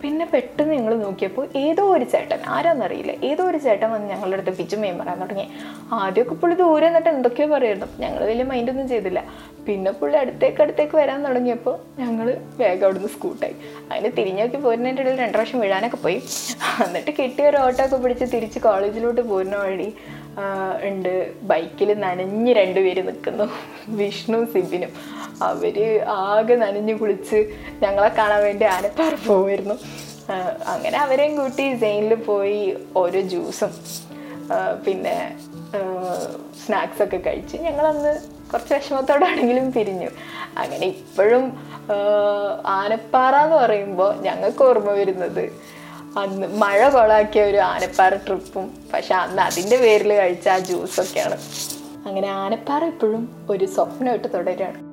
[0.02, 3.14] പിന്നെ പെട്ടെന്ന് ഞങ്ങൾ നോക്കിയപ്പോൾ ഏതോ ഒരു ചേട്ടൻ ആരാന്നറിയില്ല.
[3.30, 5.46] ഏതോ ഒരു ചേട്ടൻ വന്ന് ഞങ്ങളുടെ അടുത്ത് പിച്ചുമയും പറയാൻ തുടങ്ങി.
[5.98, 9.22] ആദ്യമൊക്കെ പുള്ളി ദൂരെ നിന്നിട്ട് എന്തൊക്കെയോ പറയായിരുന്നു ഞങ്ങൾ വലിയ മൈൻഡൊന്നും ചെയ്തില്ല.
[9.68, 12.28] പിന്നെ പുള്ളി അടുത്തേക്ക് അടുത്തേക്ക് വരാൻ തുടങ്ങിയപ്പോൾ ഞങ്ങൾ
[12.62, 13.56] വേഗം അവിടുന്ന് സ്കൂട്ടായി
[13.92, 16.20] അതിന് തിരിഞ്ഞൊക്കെ പോരുന്നതിന്റെ ഇടയിൽ രണ്ട് പ്രാവശ്യം വീഴാനൊക്കെ പോയി.
[16.86, 19.90] എന്നിട്ട് കിട്ടിയ ഒരു ഓട്ടോ ഒക്കെ പിടിച്ച് തിരിച്ച് കോളേജിലോട്ട് പോരുന്ന വഴി
[20.88, 21.14] ഉണ്ട്.
[21.42, 23.46] ബൈക്കിൽ നനഞ്ഞ് രണ്ടുപേര് നിൽക്കുന്നു
[23.96, 24.92] വിഷ്ണു സിബിനും.
[25.42, 25.78] അവർ
[26.08, 27.40] ആകെ നനഞ്ഞ് കുളിച്ച്
[27.84, 29.76] ഞങ്ങളെ കാണാൻ വേണ്ടി ആനപ്പാറ പോകുമായിരുന്നു
[30.74, 33.72] അങ്ങനെ അവരെയും കൂട്ടി ജയിലിൽ പോയി ഓരോ ജ്യൂസും
[34.86, 35.16] പിന്നെ
[36.66, 38.12] സ്നാക്സ് ഒക്കെ കഴിച്ച് ഞങ്ങളന്ന്
[38.52, 40.10] കുറച്ച് വിഷമത്തോടാണെങ്കിലും പിരിഞ്ഞു.
[40.58, 41.44] അങ്ങനെ ഇപ്പോഴും
[42.68, 45.44] ആനപ്പാറ എന്ന് പറയുമ്പോൾ ഞങ്ങൾക്ക് ഓർമ്മ വരുന്നത്
[46.18, 48.74] അന്ന് മഴ കൊളാക്കിയ ഒരു ആനപ്പാറ ട്രിപ്പും.
[48.94, 51.38] പക്ഷെ അന്ന് അതിന്റെ പേരിൽ കഴിച്ച ആ ജ്യൂസൊക്കെയാണ്.
[52.08, 54.90] അങ്ങനെ ആനപ്പാറ എപ്പോഴും ഒരു സ്വപ്നമായിട്ട് തുടരുകയാണ്.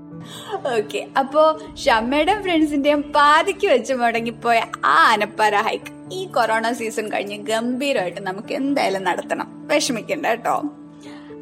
[0.76, 8.20] ഓക്കെ അപ്പോ ഷമ്മയുടെയും ഫ്രണ്ട്സിന്റെയും പാതിക്ക് വെച്ച് മുടങ്ങിപ്പോയ ആ ആനപ്പാറ ഹൈക്ക് ഈ കൊറോണ സീസൺ കഴിഞ്ഞ് ഗംഭീരമായിട്ട്
[8.20, 9.68] നമുക്ക് എന്തായാലും നടത്തണം.
[9.68, 10.62] വിഷമിക്കണ്ട കേട്ടോ.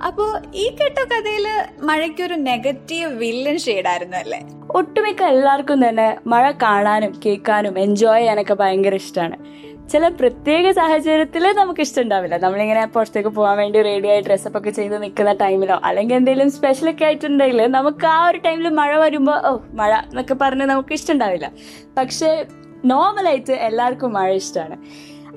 [0.03, 0.25] അപ്പോ
[0.55, 1.47] ഈ കേട്ട കഥയിൽ
[1.83, 4.41] മഴയ്ക്കൊരു നെഗറ്റീവ് വില്ലൻ ഷെയ്ഡായിരുന്നു അല്ലേ?
[4.71, 9.37] ഒട്ടുമിക്ക എല്ലാവർക്കും തന്നെ മഴ കാണാനും കേൾക്കാനും എൻജോയ് ചെയ്യാനൊക്കെ ഭയങ്കര ഇഷ്ടമാണ്
[9.91, 15.33] ചില പ്രത്യേക സാഹചര്യത്തിൽ നമുക്ക് ഇഷ്ടമുണ്ടാവില്ല നമ്മളിങ്ങനെ പുറത്തേക്ക് പോകാൻ വേണ്ടി റെഡി ആയി ഡ്രസ്സപ്പ് ഒക്കെ ചെയ്ത് നിൽക്കുന്ന
[15.33, 20.35] ടൈമിലോ അല്ലെങ്കിൽ എന്തെങ്കിലും സ്പെഷ്യൽ ഒക്കെ ആയിട്ടുണ്ടെങ്കിൽ നമുക്ക് ആ ഒരു ടൈമിൽ മഴ വരുമ്പോൾ ഓ മഴ എന്നൊക്കെ
[20.35, 21.49] പറഞ്ഞ് നമുക്ക് ഇഷ്ടമുണ്ടാവില്ല
[21.97, 22.31] പക്ഷേ
[22.85, 24.77] നോർമലായിട്ട് എല്ലാവർക്കും മഴ ഇഷ്ടമാണ്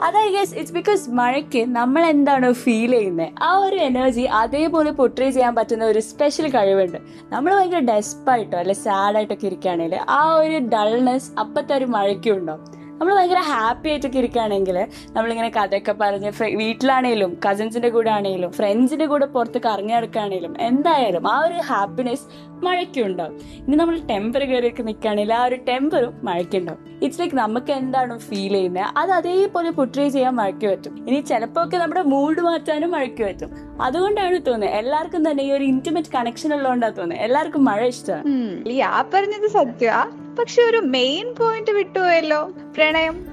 [0.02, 5.56] അത് ഐ ഇറ്റ്സ് ബിക്കോസ് മഴയ്ക്ക് നമ്മൾ എന്താണോ ഫീൽ ചെയ്യുന്നത് ആ ഒരു എനർജി അതേപോലെ പൊട്രേ ചെയ്യാൻ
[5.56, 6.98] പറ്റുന്ന ഒരു സ്പെഷ്യൽ കഴിവുണ്ട്.
[7.32, 12.58] നമ്മൾ ഭയങ്കര ഡെസ്പായിട്ടോ അല്ലെ സാഡായിട്ടൊക്കെ ഇരിക്കുകയാണെങ്കിൽ ആ ഒരു ഡൾനെസ് അപ്പത്തെ ഒരു മഴയ്ക്കും
[13.00, 14.78] നമ്മൾ ഭയങ്കര ഹാപ്പി ആയിട്ടൊക്കെ ഇരിക്കുകയാണെങ്കിൽ
[15.16, 16.30] നമ്മളിങ്ങനെ കഥയൊക്കെ പറഞ്ഞ്
[16.62, 22.26] വീട്ടിലാണെങ്കിലും കസിൻസിന്റെ കൂടെ ആണെങ്കിലും ഫ്രണ്ട്സിന്റെ കൂടെ പുറത്ത് കറങ്ങി നടക്കുകയാണെങ്കിലും എന്തായാലും ആ ഒരു ഹാപ്പിനെസ്
[22.66, 23.34] മഴയ്ക്കും ഉണ്ടാവും.
[23.68, 28.86] ഇനി നമ്മൾ ടെമ്പർ കയറിയൊക്കെ നിൽക്കുകയാണെങ്കിൽ ആ ഒരു ടെമ്പറും മഴയ്ക്കുണ്ടാവും ഇറ്റ്സ് ലൈക്ക് നമുക്ക് എന്താണോ ഫീൽ ചെയ്യുന്നത്
[29.00, 30.94] അത് അതേപോലെ പുട്രേ ചെയ്യാൻ മഴയ്ക്ക് പറ്റും.
[31.08, 33.52] ഇനി ചിലപ്പോൾ ഒക്കെ നമ്മുടെ മൂഡ് മാറ്റാനും മഴയ്ക്ക് പറ്റും.
[33.88, 37.26] അതുകൊണ്ടാണ് തോന്നുന്നത് എല്ലാവർക്കും തന്നെ ഈ ഒരു ഇന്റിമേറ്റ് കണക്ഷൻ ഉള്ളതുകൊണ്ടാണ് തോന്നുന്നത്.
[37.28, 38.80] എല്ലാവർക്കും മഴ ഇഷ്ടമാണ്.
[38.92, 39.92] ആ പറഞ്ഞത് സത്യ
[40.40, 43.26] പക്ഷെ ഒരു മെയിൻ പോയിന്റ് വിട്ടുപോയല്ലോ പ്രണയം.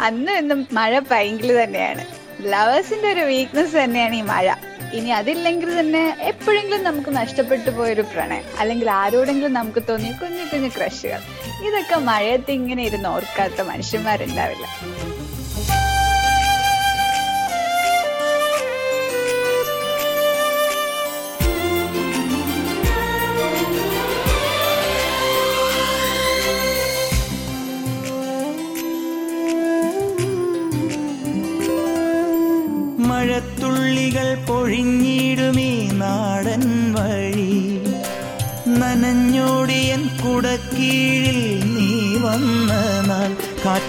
[0.00, 2.04] അന്നും ഇന്നും മഴ ഭയങ്കര തന്നെയാണ്.
[2.40, 4.54] ലവേഴ്സിന്റെ ഒരു വീക്ക്നെസ് തന്നെയാണ് ഈ മഴ.
[4.92, 8.44] ഇനി അതില്ലെങ്കിൽ തന്നെ എപ്പോഴെങ്കിലും നമുക്ക് നഷ്ടപ്പെട്ടു പോയൊരു പ്രണയം.
[8.58, 11.20] അല്ലെങ്കിൽ ആരോടെങ്കിലും നമുക്ക് തോന്നിയ കുഞ്ഞു കുഞ്ഞു ക്രഷുകൾ
[11.66, 14.66] ഇതൊക്കെ മഴയത്ത് ഇങ്ങനെ ഇരുന്ന് ഓർക്കാത്ത മനുഷ്യന്മാരുണ്ടാവില്ല.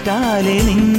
[0.06, 0.93] കാറ്റാലെ നിൻ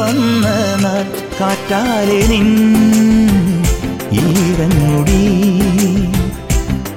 [0.00, 0.46] വന്ന
[0.84, 1.02] നാൾ
[1.40, 2.48] കാറ്റാലെ നിൻ
[4.22, 5.22] ഈറൻമുടി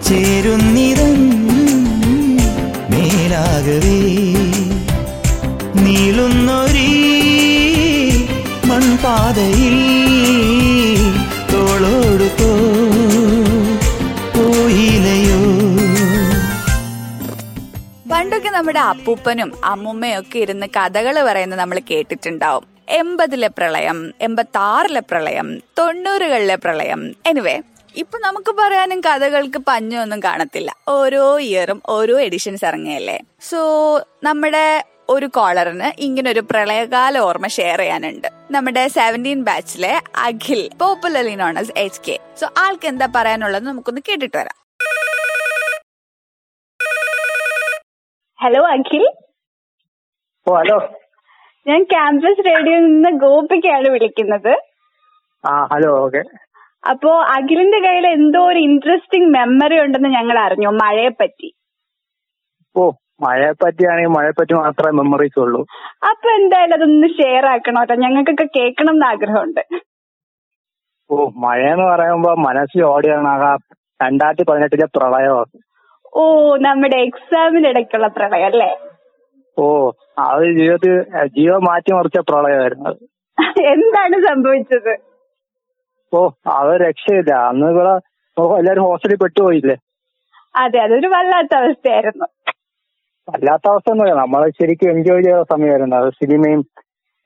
[0.07, 1.21] ചേരുന്നിതൻ
[2.91, 3.99] മേലാകവേ.
[5.83, 6.89] നീളുന്നൊരീ
[8.69, 9.77] മൺപാതയിൽ
[11.53, 12.29] തോളോടു
[18.11, 22.65] പണ്ടൊക്കെ നമ്മുടെ അപ്പൂപ്പനും അമ്മുമ്മയും ഒക്കെ ഇരുന്ന് കഥകൾ പറയുന്നത് നമ്മൾ കേട്ടിട്ടുണ്ടാവും.
[22.93, 25.47] എൺപതിലെ പ്രളയം എൺപത്തി ആറിലെ പ്രളയം
[25.79, 27.15] തൊണ്ണൂറുകളിലെ പ്രളയം.
[27.25, 27.61] എനിവേ
[27.95, 30.71] ഇപ്പൊ നമുക്ക് പറയാനും കഥകൾക്ക് പഞ്ഞൊന്നും കാണത്തില്ല.
[30.87, 33.19] ഓരോ ഇയറും ഓരോ എഡിഷൻസ് ഇറങ്ങിയല്ലേ?
[33.41, 33.59] സോ
[34.23, 38.27] നമ്മുടെ ഒരു കോളറിന് ഇങ്ങനെ ഒരു പ്രളയകാല ഓർമ്മ ഷെയർ ചെയ്യാനുണ്ട്.
[38.51, 44.37] നമ്മുടെ seventeen ബാച്ചിലെ Akhil popularly known as H K so ആൾക്ക് എന്താ പറയാനുള്ളത് നമുക്കൊന്ന് കേട്ടിട്ട്
[44.37, 44.57] വരാം.
[48.39, 49.05] ഹലോ അഖിൽ.
[50.47, 50.77] ഓ ഹലോ
[51.65, 54.53] ഞാൻ ക്യാമ്പസ് റേഡിയോയിൽ നിന്ന് ഗോപികയാണ് വിളിക്കുന്നത്.
[55.43, 56.21] ആ ഹലോ ഓക്കെ.
[56.91, 61.49] അപ്പോ അഖിലിന്റെ കയ്യിൽ എന്തോ ഒരു ഇൻട്രസ്റ്റിംഗ് മെമ്മറി ഉണ്ടെന്ന് ഞങ്ങൾ അറിഞ്ഞു മഴയെ പറ്റി
[62.75, 62.83] ഓ
[63.23, 65.61] മഴയെ പറ്റിയാണെങ്കിൽ മഴയെ പറ്റി മാത്രമേ മെമ്മറീസ് ഉള്ളൂ.
[66.09, 69.63] അപ്പൊ എന്തായാലും അതൊന്ന് ഷെയർ ആക്കണം കേട്ടോ ഞങ്ങൾക്കൊക്കെ കേൾക്കണം എന്ന് ആഗ്രഹമുണ്ട്.
[71.09, 71.15] ഓ
[71.71, 73.51] എന്ന് പറയുമ്പോ മനസ്സിൽ ഓടിയാണ് ആ
[73.99, 75.45] രണ്ടായിരത്തി പതിനെട്ടിലെ പ്രളയം.
[76.15, 76.23] ഓ
[76.67, 78.71] നമ്മുടെ എക്സാമിനിടയ്ക്കുള്ള പ്രളയം അല്ലേ?
[79.57, 79.65] ഓ
[80.17, 80.93] അത് ജീവിതത്തിൽ
[81.67, 82.91] മാറ്റി മറിച്ച പ്രളയമായിരുന്നു.
[83.37, 84.93] അത് എന്താണ് സംഭവിച്ചത്?
[86.13, 86.19] ഓ
[86.57, 87.31] അത് രക്ഷയില്ല.
[87.49, 87.93] അന്ന് ഇവിടെ
[88.59, 89.75] എല്ലാരും ഹോസ്റ്റലിൽ പെട്ടുപോയില്ലേ?
[90.61, 92.27] അതെ അതൊരു വല്ലാത്ത അവസ്ഥയായിരുന്നു.
[93.27, 95.95] വല്ലാത്ത അവസ്ഥ ഒന്നുമില്ല നമ്മൾ ശരിക്കും എൻജോയ് ചെയ്ത സമയമായിരുന്നു.
[96.01, 96.61] അത് സിനിമയും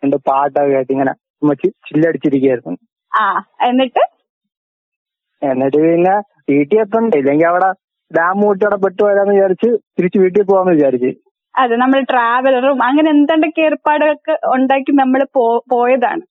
[0.04, 1.14] എന്റെ പാട്ടൊക്കെ ആയിട്ട് ഇങ്ങനെ
[1.88, 2.74] ചില്ലടിച്ചിരിക്കായിരുന്നു
[3.12, 3.26] ആ
[3.68, 4.04] എന്നിട്ട്?
[5.42, 6.16] എന്നിട്ട് പിന്നെ
[6.52, 7.18] വീട്ടിൽ എത്തണ്ടേ?
[7.22, 7.70] ഇല്ലെങ്കിൽ അവിടെ
[8.12, 11.12] ഡാം കൂട്ടി അവിടെ പെട്ടുപോയാന്ന് വിചാരിച്ച് തിരിച്ച് വീട്ടിൽ പോവാന്ന് വിചാരിച്ച്.
[11.58, 15.22] അതെ നമ്മൾ ട്രാവലറും അങ്ങനെ എന്തൊക്കെ ഏർപ്പാടുകളൊക്കെ ഉണ്ടാക്കി നമ്മൾ
[15.74, 16.24] പോയതാണ്.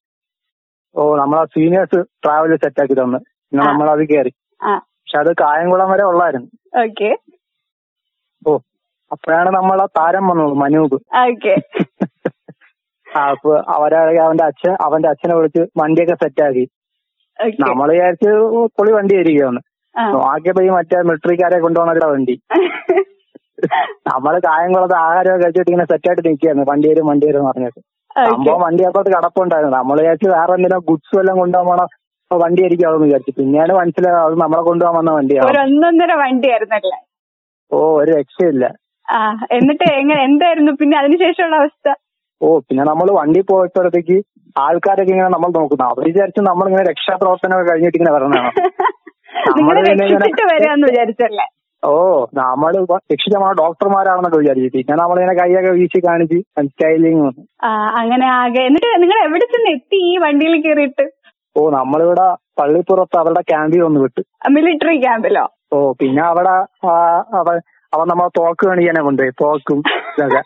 [0.94, 3.18] ഓ നമ്മളെ സീനിയേഴ്സ് ട്രാവൽ സെറ്റാക്കി തന്ന്.
[3.52, 6.48] പിന്നെ നമ്മൾ നമ്മളത് കയറി പക്ഷെ അത് കായംകുളം വരെ ഉള്ളായിരുന്നു.
[6.84, 7.10] ഓക്കെ.
[8.42, 8.52] ഓ
[9.10, 10.96] അപ്പോഴാണ് നമ്മളെ താരം വന്നത് മനൂപ്.
[11.24, 11.54] ഓക്കെ.
[13.06, 16.64] അപ്പൊ അവരാണെങ്കിൽ അവന്റെ അച്ഛൻ അവന്റെ അച്ഛനെ വിളിച്ച് വണ്ടിയൊക്കെ സെറ്റ് ആക്കി.
[17.64, 18.30] നമ്മൾ വിചാരിച്ച്
[18.76, 19.62] പൊളി വണ്ടി ആയിരിക്കുമെന്ന്
[20.16, 22.34] നോക്കിയപ്പോ ഈ മറ്റേ മിലിറ്ററിക്കാരെ കൊണ്ടുപോകുന്ന വണ്ടി.
[24.10, 27.80] നമ്മൾ കായംകുളത്ത് ആഹാരമൊക്കെ കഴിച്ചിട്ട് ഇങ്ങനെ സെറ്റായിട്ട് നിൽക്കുകയായിരുന്നു വണ്ടി വരും വണ്ടി വരും എന്ന് പറഞ്ഞിട്ട്.
[28.30, 29.76] സംഭവം വണ്ടി അപ്പുറത്ത് കിടപ്പുണ്ടായിരുന്നു.
[29.78, 31.38] നമ്മൾ വിചാരിച്ചു വേറെ എന്തെങ്കിലും ഗുഡ്സ് എല്ലാം
[32.30, 33.32] അപ്പൊ വണ്ടി ആയിരിക്കും വിചാരിച്ചു.
[33.38, 36.98] പിന്നെയാണ് മനസ്സിലായത് അത് നമ്മളെ കൊണ്ടുപോകാൻ വന്ന ഒരു വണ്ടിയാണ് ഒന്നൊന്നര വണ്ടിയായിരുന്നല്ലേ
[37.70, 38.64] ഓ ഒരു രക്ഷയില്ല.
[39.08, 39.18] ആ
[39.56, 41.88] എന്നിട്ട് എങ്ങനെ എന്തായിരുന്നു പിന്നെ അതിനുശേഷമുള്ള അവസ്ഥ?
[42.40, 44.16] ഓ പിന്നെ നമ്മൾ വണ്ടി പോയപ്പോഴത്തേക്ക്
[44.56, 45.84] ആൾക്കാരൊക്കെ ഇങ്ങനെ നമ്മൾ നോക്കുന്നു.
[45.88, 48.50] അവർ വിചാരിച്ചു നമ്മളിങ്ങനെ രക്ഷാപ്രവർത്തനമൊക്കെ കഴിഞ്ഞിട്ട് ഇങ്ങനെ വരണതാണ്?
[49.50, 49.76] നമ്മൾ
[50.88, 51.46] വിചാരിച്ചല്ലേ?
[51.86, 57.32] ഓ നമ്മൾ രക്ഷിച്ച നമ്മളെ ഡോക്ടർമാരാണെന്നൊക്കെ വിചാരിച്ചു പിന്നെ നമ്മളിങ്ങനെ കൈയൊക്കെ വീശി കാണിച്ച് സ്റ്റൈലിങ്
[57.66, 58.60] അങ്ങനെ ആകെ.
[58.60, 61.10] എന്നിട്ട് നിങ്ങൾ എവിടെ ചെന്ന് എത്തി ഈ വണ്ടിയിൽ കയറിയിട്ട്?
[61.56, 64.22] ഓ നമ്മളിവിടെ പള്ളിപ്പുറത്ത് അവരുടെ ക്യാമ്പിൽ ഒന്ന് വിട്ടു.
[64.50, 65.48] മിലിറ്ററി ക്യാമ്പിലോ?
[65.72, 67.60] ഓ പിന്നെ അവിടെ അവ
[67.94, 69.82] അവൻ നമ്മളെ തോക്ക് കാണിക്കാനെ കൊണ്ടുപോയി തോക്കും
[70.18, 70.42] ഇതൊക്കെ.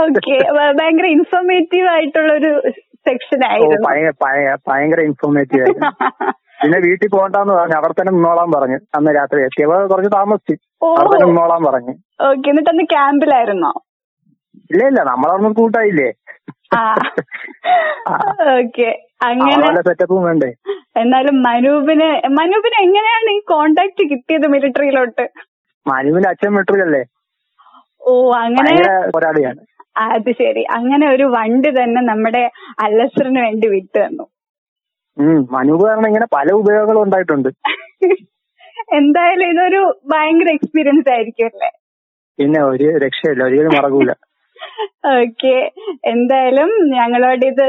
[0.00, 0.52] ഓക്കെ.
[0.72, 3.88] ഭയങ്കര ഇൻഫോർമേറ്റീവ് ആയിട്ടുള്ള ഒരു സെക്ഷൻ ആയിരുന്നു.
[3.88, 5.90] ഭയങ്കര ഭയ- ഭയങ്കര ഇൻഫോർമേറ്റീവ് ആയിരുന്നു.
[6.58, 8.78] പിന്നെ വീട്ടിൽ പോകണ്ടെന്ന് പറഞ്ഞു അവിടെ തന്നെ നിന്നോളാൻ പറഞ്ഞു.
[8.96, 10.54] അന്ന് രാത്രി എത്തിയപ്പോ കുറച്ച് താമസിച്ചു.
[10.98, 11.94] അവിടെ തന്നെ നിന്നോളാൻ പറഞ്ഞു.
[12.28, 13.72] ഓക്കെ എന്നിട്ട് അന്ന് ക്യാമ്പിലായിരുന്നോ?
[14.72, 16.10] ഇല്ല ഇല്ല നമ്മളൊന്നും കൂട്ടായില്ലേ
[18.58, 18.88] ഓക്കെ
[19.28, 20.48] അങ്ങനെ സെറ്റപ്പും വേണ്ടേ?
[21.02, 25.24] എന്നാലും മനൂപിന് മനൂപിന് എങ്ങനെയാണ് ഈ കോണ്ടാക്ട് കിട്ടിയത് മിലിറ്ററിയിലോട്ട്
[25.86, 27.02] മനുവിന്റെ അച്ഛൻ മിലിറ്ററിയല്ലേ
[28.02, 28.12] ഓ
[28.44, 28.72] അങ്ങനെ
[29.14, 29.60] പോരാളിയാണ്.
[30.06, 30.62] അത് ശരി.
[30.78, 32.42] അങ്ങനെ ഒരു വണ്ടി തന്നെ നമ്മുടെ
[32.84, 34.24] അല്ലസറിന് വേണ്ടി വിട്ടു തന്നു.
[35.16, 35.38] ഉം.
[35.54, 37.50] മനൂപ് കാരണം ഇങ്ങനെ പല ഉപയോഗങ്ങളും ഉണ്ടായിട്ടുണ്ട്.
[38.98, 39.80] എന്തായാലും ഇതൊരു
[40.12, 41.70] ഭയങ്കര എക്സ്പീരിയൻസ് ആയിരിക്കും അല്ലേ?
[42.38, 44.12] പിന്നെ ഒരു രക്ഷയില്ല ഒരിക്കലും മറക്കൂല.
[45.14, 45.54] ഓക്കെ
[46.12, 47.66] എന്തായാലും ഞങ്ങളോട് ഇത്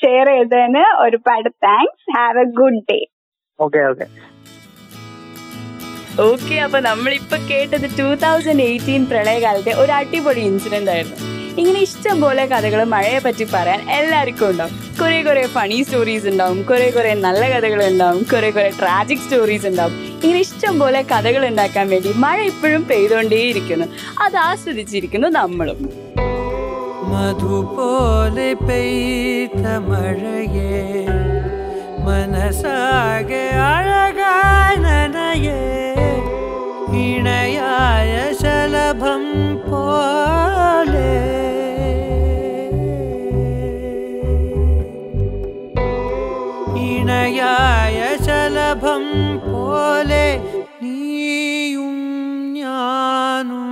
[0.00, 2.98] ഷെയർ ചെയ്തതിന് ഒരുപാട് thanks have a good day
[3.58, 4.06] okay okay
[6.26, 11.18] okay അപ്പൊ നമ്മളിപ്പോ കേട്ടത് ടൂ തൗസൻഡ് എയ്റ്റീൻ പ്രളയകാലത്തെ ഒരു അടിപൊളി ഇൻസിഡന്റ് ആയിരുന്നു.
[11.58, 14.70] ഇങ്ങനെ ഇഷ്ടം പോലെ കഥകൾ മഴയെ പറ്റി പറയാൻ എല്ലാവർക്കും ഉണ്ടാവും.
[15.00, 16.62] കുറെ കുറെ ഫണി സ്റ്റോറീസ് ഉണ്ടാവും.
[16.62, 18.26] കുറെ കുറെ നല്ല കഥകൾ ഉണ്ടാവും.
[18.32, 19.92] കുറെ കുറെ ട്രാജിക് സ്റ്റോറീസ് ഉണ്ടാവും.
[19.92, 23.86] ഇങ്ങനെ ഇഷ്ടം പോലെ കഥകൾ ഉണ്ടാക്കാൻ വേണ്ടി മഴ ഇപ്പോഴും പെയ്തുകൊണ്ടേയിരിക്കുന്നു.
[24.22, 25.90] അത് ആസ്വദിച്ചിരിക്കുന്നു നമ്മളും.
[27.12, 31.06] മധുപോലെ പെയ്ത മഴയേ
[31.98, 34.32] മനസാകെ അഴകായ
[36.94, 39.24] इणयाय शलभं
[39.66, 41.12] पोले।
[46.84, 49.04] इणयाय शलभं
[49.46, 50.26] पोले
[50.82, 51.92] नीयुं
[52.52, 53.71] नीयु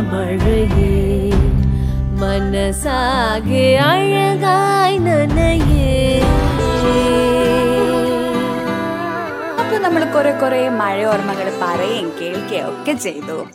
[0.00, 1.30] മഴയേ
[2.20, 5.76] മനസാകെ അഴകായി നനയേ.
[10.14, 13.46] കുറെ കുറെ മഴ ഓർമ്മകൾ പറയുകയും കേൾക്കുകയും ഒക്കെ ചെയ്തു.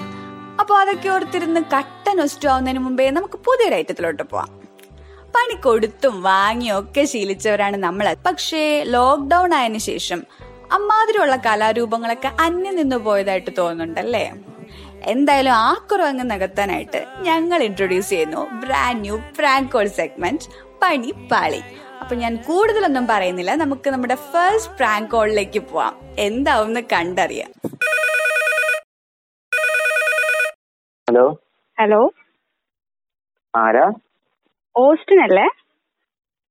[0.59, 4.47] അപ്പോൾ അതൊക്കെ ഓർത്തിരുന്ന് കട്ട നൊസ്റ്റാവുന്നതിന് മുമ്പേ നമുക്ക് പുതിയൊരു ഐറ്റത്തിലോട്ട് പോവാം.
[5.35, 8.15] പണി കൊടുത്തും വാങ്ങിയും ഒക്കെ ശീലിച്ചവരാണ് നമ്മൾ.
[8.25, 10.23] പക്ഷേ ലോക്ക്ഡൌൺ ആയതിനു ശേഷം
[10.71, 14.33] അമ്മാതിരിയുള്ള കലാരൂപങ്ങളൊക്കെ അന്യം നിന്ന് പോയതായിട്ട് തോന്നുന്നുണ്ടല്ലേ?
[15.03, 18.37] എന്തായാലും ആ കുറവങ്ങ് നികത്താനായിട്ട് ഞങ്ങൾ ഇൻട്രൊഡ്യൂസ് ചെയ്യുന്നു.
[18.37, 20.41] ബ്രാൻഡ് ന്യൂ പ്രാങ്കോൾ സെഗ്മെന്റ്
[20.81, 21.61] പണി പാളി.
[22.01, 23.55] അപ്പൊ ഞാൻ കൂടുതലൊന്നും പറയുന്നില്ല.
[23.55, 25.99] നമുക്ക് നമ്മുടെ ഫസ്റ്റ് പ്രാങ്ക് കോളിലേക്ക് പോവാം.
[26.19, 27.51] എന്താവും കണ്ടറിയാം.
[31.09, 31.37] ഹലോ?
[31.79, 32.09] ഹലോ?
[33.55, 33.91] ആരാ?
[34.77, 35.47] ഓസ്റ്റിൻ അല്ലേ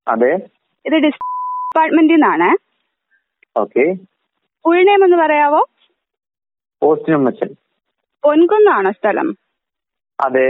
[0.08, 0.34] അതെ.
[0.86, 2.56] ഇത് ഡിപ്പാർട്ട്മെന്റിൽ നിന്നാണ്
[3.56, 3.94] ഓക്കെ.
[4.64, 5.66] ഫുൾ നെയിം ഒന്ന് പറയാവോ?
[6.82, 7.54] ഓസ്റ്റിൻ മച്ചൻ
[8.24, 9.28] പൊൻകുന്നാണോ സ്ഥലം?
[10.20, 10.48] അതെ.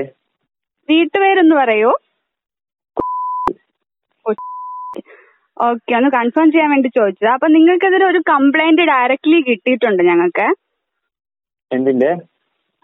[0.88, 1.90] വീട്ടുപേരൊന്ന് പറയൂ?
[5.56, 7.30] ഓക്കെ ഒന്ന് കൺഫേം ചെയ്യാൻ വേണ്ടി ചോദിച്ചത്.
[7.32, 10.46] അപ്പൊ നിങ്ങൾക്കെതിരെ ഒരു കംപ്ലൈന്റ് ഡയറക്ട്ലി കിട്ടിയിട്ടുണ്ട് ഞങ്ങൾക്ക്.
[11.70, 12.10] എന്തിന്റെ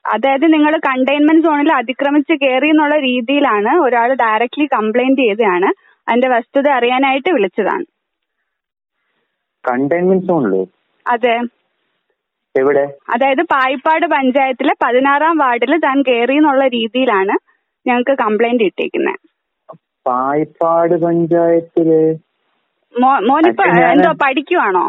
[0.05, 5.69] അതായത് നിങ്ങൾ കണ്ടെയ്ൻമെന്റ് സോണിൽ അതിക്രമിച്ച് കയറി എന്നുള്ള രീതിയിലാണ് ഒരാൾ ഡയറക്ട്ലി കംപ്ലൈന്റ് ചെയ്തതാണ്.
[6.09, 7.87] അതിന്റെ വസ്തുത അറിയാനായിട്ട് വിളിച്ചതാണ്.
[9.65, 10.61] കണ്ടെയ്ൻമെന്റ് സോണിലോ
[11.07, 11.37] അതെ.
[12.61, 12.85] എവിടെ?
[13.15, 17.35] അതായത് പായിപ്പാട് പഞ്ചായത്തിലെ പതിനാറാം വാർഡിൽ താൻ കയറി എന്നുള്ള രീതിയിലാണ്
[17.87, 19.19] ഞങ്ങൾക്ക് കംപ്ലൈന്റ് കിട്ടിയിരിക്കുന്നത്
[20.07, 21.89] പായിപ്പാട് പഞ്ചായത്തിൽ?
[23.29, 24.85] മോനിപ്പോ എന്തോ പഠിക്കുവാണോ?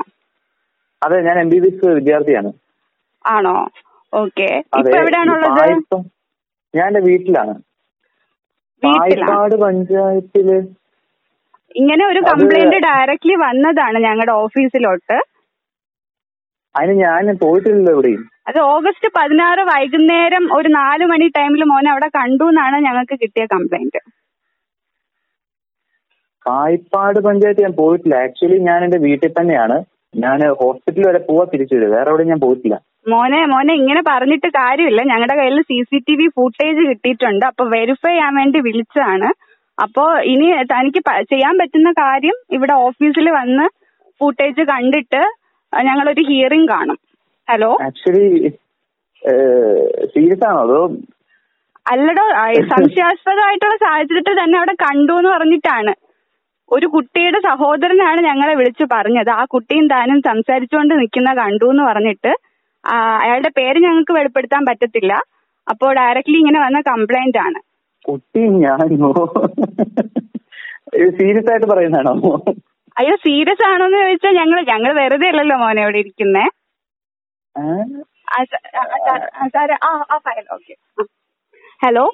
[1.01, 2.49] അതെ ഞാൻ എം ബി ബി എസ് വിദ്യാർത്ഥിയാണ്.
[3.25, 3.56] ആണോ?
[4.13, 4.49] ഓക്കെ.
[4.80, 5.97] ഇപ്പൊ എവിടെയാണുള്ളത്?
[6.73, 7.53] ഞാൻ എന്റെ വീട്ടിലാണ്.
[8.84, 10.47] പായിപ്പാട് പഞ്ചായത്തിൽ
[11.75, 15.17] ഇങ്ങനെ ഒരു കംപ്ലൈന്റ് ഡയറക്ട്ലി വന്നതാണ് ഞങ്ങളുടെ ഓഫീസിലോട്ട്
[16.77, 22.45] അതിന് ഞാൻ പോയിട്ടില്ലല്ലോ എവിടെയും അത് ഓഗസ്റ്റ് പതിനാറ് വൈകുന്നേരം ഒരു നാല് മണി ടൈമിൽ മോനെ അവിടെ കണ്ടു
[22.51, 23.99] എന്നാണ് ഞങ്ങൾക്ക് കിട്ടിയ കംപ്ലൈന്റ്.
[26.45, 28.17] പായിപ്പാട് പഞ്ചായത്ത് ഞാൻ പോയിട്ടില്ല.
[28.25, 29.77] ആക്ച്വലി ഞാൻ എന്റെ വീട്ടിൽ തന്നെയാണ്.
[30.23, 32.75] ഞാൻ ഹോസ്പിറ്റൽ വരെ പോവാ തിരിച്ചു വരും വേറെ എവിടെയും ഞാൻ പോയിട്ടില്ല.
[33.11, 35.01] മോനെ മോനെ ഇങ്ങനെ പറഞ്ഞിട്ട് കാര്യമില്ല.
[35.11, 37.45] ഞങ്ങളുടെ കയ്യിൽ C C T V footage കിട്ടിയിട്ടുണ്ട്.
[37.51, 39.29] അപ്പൊ വെരിഫൈ ചെയ്യാൻ വേണ്ടി വിളിച്ചതാണ്.
[39.77, 41.01] അപ്പോ ഇനി തനിക്ക്
[41.33, 43.65] ചെയ്യാൻ പറ്റുന്ന കാര്യം ഇവിടെ ഓഫീസിൽ വന്ന്
[44.21, 45.21] ഫുട്ടേജ് കണ്ടിട്ട്
[45.73, 46.97] ഞങ്ങളൊരു ഹിയറിംഗ് കാണും.
[47.47, 48.25] ഹലോ ആക്ച്വലി
[50.13, 50.82] സീരിയസ് ആണോ അതോ?
[51.91, 52.23] അല്ലടോ
[52.73, 55.93] സംശയാസ്പദമായിട്ടുള്ള സാഹചര്യത്തിൽ തന്നെ അവിടെ കണ്ടു എന്ന് പറഞ്ഞിട്ടാണ്.
[56.71, 59.30] ഒരു കുട്ടിയുടെ സഹോദരനാണ് ഞങ്ങളെ വിളിച്ചു പറഞ്ഞത്.
[59.30, 62.32] ആ കുട്ടിയും താനും സംസാരിച്ചുകൊണ്ട് നിൽക്കുന്ന കണ്ടു എന്ന് പറഞ്ഞിട്ട്
[63.21, 65.13] അയാളുടെ പേര് ഞങ്ങൾക്ക് വെളിപ്പെടുത്താൻ പറ്റത്തില്ല.
[65.67, 67.60] അപ്പോൾ ഡയറക്ട്ലി ഇങ്ങനെ വന്ന കംപ്ലൈന്റ് ആണ്.
[68.06, 69.10] കുട്ടി ഞാനോ?
[71.17, 72.13] സീരിയസ് ആയിട്ട് പറയുന്നതാണോ?
[72.97, 76.45] അയ്യോ സീരിയസ് ആണോന്ന് ചോദിച്ചാൽ ഞങ്ങൾ ഞങ്ങൾ വെറുതെ അല്ലല്ലോ മോനെ അവിടെ ഇരിക്കുന്നേ?
[77.55, 77.63] ആ,
[78.43, 80.73] സ- ആ, ആ, ആ, സാറേ ആ ആ file okay.
[81.81, 82.05] Hello?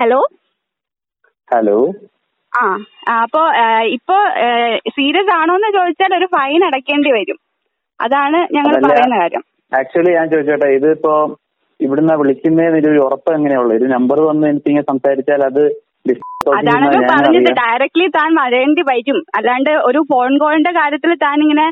[0.00, 0.20] Hello?
[1.48, 1.76] Hello?
[2.52, 2.62] ആ
[3.16, 3.42] അപ്പോ
[3.96, 4.16] ഇപ്പോ
[4.88, 7.38] സീരിയസ് ആണോന്ന് ചോദിച്ചാൽ ഒരു ഫൈൻ അടക്കേണ്ടി വരും.
[8.00, 9.42] അതാണ് ഞങ്ങൾ പറയുന്ന കാര്യം.
[9.72, 11.12] ആക്ച്വലി ഞാൻ ചോദിച്ചോട്ടെ ഇതിപ്പോ
[11.80, 15.62] ഇവിടുന്ന് വിളിക്കുന്നതിന് ഒരു ഉറപ്പ് എങ്ങനെയുള്ളു ഒരു നമ്പർ വന്ന് എനിക്ക് ഇങ്ങനെ സംസാരിച്ചാൽ അത്
[16.58, 17.50] അതാണല്ലോ പറഞ്ഞത്.
[17.60, 19.18] ഡയറക്ട്ലി താൻ വരേണ്ടി വരും.
[19.38, 21.66] അല്ലാണ്ട് ഒരു ഫോൺ കോളിന്റെ കാര്യത്തിൽ താൻ ഇങ്ങനെ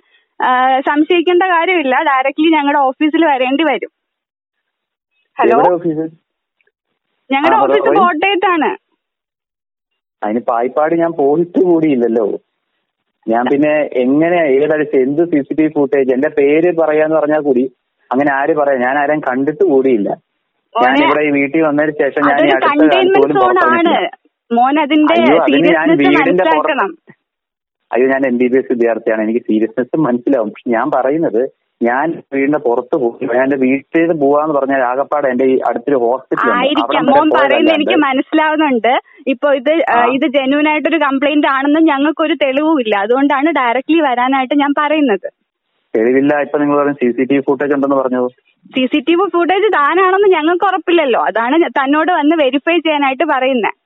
[0.88, 1.94] സംശയിക്കേണ്ട കാര്യമില്ല.
[2.11, 3.90] ഡയറക്ട്ലി ഞങ്ങളുടെ ഓഫീസിൽ വരേണ്ടി വരും.
[5.37, 5.59] ഹലോ
[7.30, 7.90] ഞങ്ങളുടെ ഓഫീസ്.
[7.98, 8.70] കോട്ടയത്താണ്.
[10.22, 12.24] അതിന് പായിപ്പാട് ഞാൻ പോയിട്ട് കൂടിയില്ലല്ലോ.
[13.26, 17.64] ഞാൻ പിന്നെ എങ്ങനെ ഏതടിച്ച് എന്ത് C C T V footage എന്റെ പേര് പറയാന്ന് പറഞ്ഞാൽ കൂടി
[18.11, 18.80] അങ്ങനെ ആര് പറയാം?
[18.87, 20.09] ഞാൻ ആരെയും കണ്ടിട്ട് കൂടിയില്ല.
[20.74, 23.94] ഞാൻ ഇവിടെ ഈ വീട്ടിൽ വന്നതിന് ശേഷം ഞാൻ അടുത്ത
[24.52, 26.90] അയ്യോ, സീരിയസ്നെസ് മനസ്സിലാക്കണം.
[27.92, 29.22] അയ്യോ ഞാൻ എം ബി ബി എസ് വിദ്യാർത്ഥിയാണ്.
[29.22, 30.48] എനിക്ക് സീരിയസ്നെസ് മനസ്സിലാവും.
[30.48, 31.42] പക്ഷെ ഞാൻ പറയുന്നത്
[31.82, 36.50] ഞാൻ വീടിന്റെ പുറത്ത് പോകും ഞാൻ എന്റെ വീട്ടിൽ നിന്ന് പോവാന്ന് പറഞ്ഞാൽ ആകപ്പാടെ എന്റെ ഈ അടുത്തൊരു ഹോസ്പിറ്റൽ
[36.54, 37.04] ആയിരിക്കാം.
[37.06, 38.92] മോൻ പറയുന്നത് എനിക്ക് മനസ്സിലാവുന്നുണ്ട്.
[39.26, 39.72] ഇപ്പൊ ഇത്.
[40.12, 42.96] ഇത് ജെന്യൂൻ ആയിട്ടൊരു കംപ്ലൈന്റ് ആണെന്നും ഞങ്ങൾക്കൊരു തെളിവുമില്ല.
[42.96, 45.28] അതുകൊണ്ടാണ് ഡയറക്ട്ലി വരാനായിട്ട് ഞാൻ പറയുന്നത്.
[45.96, 46.40] തെളിവില്ല.
[46.40, 48.28] ഇപ്പൊ നിങ്ങൾ പറയും C C T V footage ഉണ്ടെന്ന് പറഞ്ഞു?
[48.76, 51.20] C C T V footage താനാണെന്ന് ഞങ്ങൾക്ക് ഉറപ്പില്ലല്ലോ.
[51.20, 53.79] അതാണ് തന്നോട് വന്ന് വെരിഫൈ ചെയ്യാനായിട്ട് പറയുന്നത്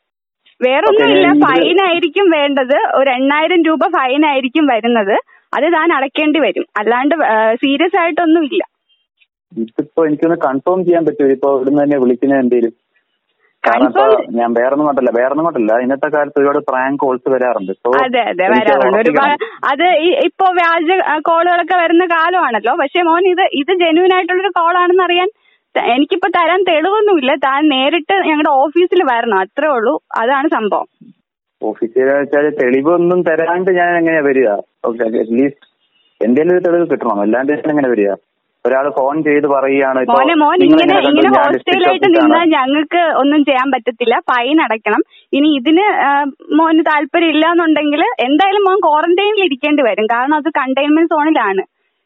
[0.62, 2.76] വേറൊന്നുമില്ല ഫൈൻ ആയിരിക്കും വേണ്ടത്.
[2.94, 5.14] ഒരു എണ്ണായിരം രൂപ ഫൈൻ ആയിരിക്കും വരുന്നത്.
[5.54, 6.64] അത് താൻ അടക്കേണ്ടി വരും.
[6.78, 7.14] അല്ലാണ്ട്
[7.54, 8.62] സീരിയസ് ആയിട്ടൊന്നുമില്ല
[9.52, 11.28] ഇതിപ്പോ എനിക്കൊന്ന് കൺഫേം ചെയ്യാൻ പറ്റുമോ?
[11.30, 12.72] ഇപ്പൊ ഇവിടുന്ന് തന്നെ വിളിക്കുന്നത് എന്തേലും
[13.64, 15.72] കാരണം ഇപ്പൊ Confirm- ഞാൻ വേറൊന്നും കൊണ്ടല്ല വേറൊന്നും കൊണ്ടല്ല.
[15.84, 17.72] ഇന്നത്തെ കാലത്ത് ഒരുപാട് പ്രാങ്ക് കോൾസ് വരാറുണ്ട്.
[18.04, 18.98] അതെ അതെ എനിക്ക് വരാറുണ്ട്.
[18.98, 19.60] ഒരുപാട് ഉറപ്പിക്കണം.
[19.72, 19.86] അത്
[20.26, 20.88] ഇപ്പൊ വ്യാജ
[21.28, 22.74] കോളുകളൊക്കെ വരുന്ന കാലമാണല്ലോ.
[22.82, 25.28] പക്ഷെ മോൻ ഇത് ഇത് ജെന്യൂൻ ആയിട്ടുള്ളൊരു കോളാണെന്ന് അറിയാൻ
[25.78, 27.34] എനിക്കിപ്പോ തരാൻ തെളിവൊന്നുമില്ല.
[27.34, 29.38] താൻ നേരിട്ട് ഞങ്ങളുടെ ഓഫീസിൽ വരണം.
[29.38, 30.00] അത്രേ ഉള്ളൂ.
[30.20, 30.86] അതാണ് സംഭവം.
[31.62, 34.48] ഓഫീസിൽ വെച്ചാൽ തെളിവൊന്നും തരാണ്ട് ഞാൻ എങ്ങനെയാ വരിക?
[34.88, 35.66] അറ്റ്ലീസ്റ്റ്
[36.24, 37.20] എന്തെങ്കിലും ഒരു തെളിവ് കിട്ടണം.
[37.20, 38.12] അല്ലാണ്ട് ഞാൻ എങ്ങനെ വരിക?
[38.66, 44.18] ഒരാൾ ഫോൺ ചെയ്ത് പറയുകയാണ് മോനെ മോൻ ഇങ്ങനെ ഇങ്ങനെ ഹോസ്റ്റലായിട്ട് നിന്നാൽ ഞങ്ങൾക്ക് ഒന്നും ചെയ്യാൻ പറ്റത്തില്ല.
[44.18, 45.02] ഫൈൻ അടയ്ക്കണം.
[45.32, 45.84] ഇനി ഇതിന്
[46.54, 50.06] മോന് താല്പര്യം ഇല്ല എന്നുണ്ടെങ്കിൽ എന്തായാലും മോൻ ക്വാറന്റൈനിൽ ഇരിക്കേണ്ടി വരും.
[50.06, 51.64] കാരണം അത് കണ്ടെയ്ൻമെന്റ് സോണിലാണ്.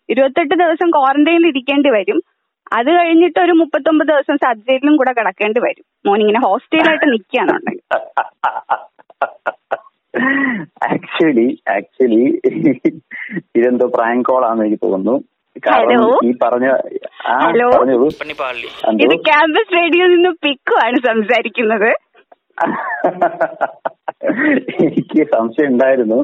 [0.09, 2.38] ഇരുപത്തെട്ട് ദിവസം ക്വാറന്റൈനിൽ ഇരിക്കേണ്ടി വരും.
[2.73, 5.85] അത് കഴിഞ്ഞിട്ട് ഒരു മുപ്പത്തൊമ്പത് ദിവസം സർജറിയിലും കൂടെ കിടക്കേണ്ടി വരും.
[6.07, 7.85] മോൻ ഇങ്ങനെ ഹോസ്റ്റലായിട്ട് നിൽക്കുകയാണെന്നുണ്ടെങ്കിൽ
[10.83, 12.41] ആക്ച്വലി ആക്ച്വലി
[13.57, 15.25] ഇതെന്തോ പ്രാങ്ക് കോൾ ആണെന്ന് എനിക്ക് തോന്നുന്നു.
[15.69, 16.21] കാരണം ഹലോ?
[16.25, 16.67] ഈ പറഞ്ഞ
[17.27, 17.69] ആ ഹലോ?
[17.69, 18.09] പറഞ്ഞോളൂ
[19.05, 20.29] ഇത് ക്യാമ്പസ് റേഡിയോ നിന്ന്
[20.85, 21.91] ആണ് സംസാരിക്കുന്നത്.
[24.81, 26.19] എനിക്ക് സംശയം ഉണ്ടായിരുന്നു.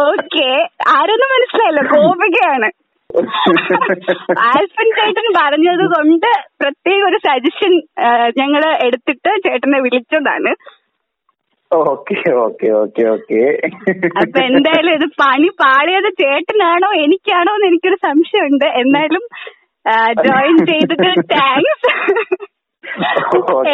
[0.00, 0.48] ഓക്കെ.
[0.88, 1.82] ആരൊന്നും മനസ്സിലായല്ലോ.
[1.82, 2.81] കോപികയാണ്.
[4.46, 7.72] ആൽഫൻ ചേട്ടൻ പറഞ്ഞത് കൊണ്ട് പ്രത്യേക ഒരു സജഷൻ
[8.40, 10.52] ഞങ്ങൾ എടുത്തിട്ട് ചേട്ടനെ വിളിച്ചതാണ്.
[11.70, 13.40] Okay okay okay okay.
[14.20, 18.66] അപ്പൊ എന്തായാലും ഇത് പണി പാളിയത് ചേട്ടനാണോ എനിക്കാണോ എന്ന് എനിക്കൊരു സംശയമുണ്ട്.
[18.82, 19.24] എന്നാലും
[20.26, 21.90] ജോയിൻ ചെയ്തിട്ട് താങ്ക്സ്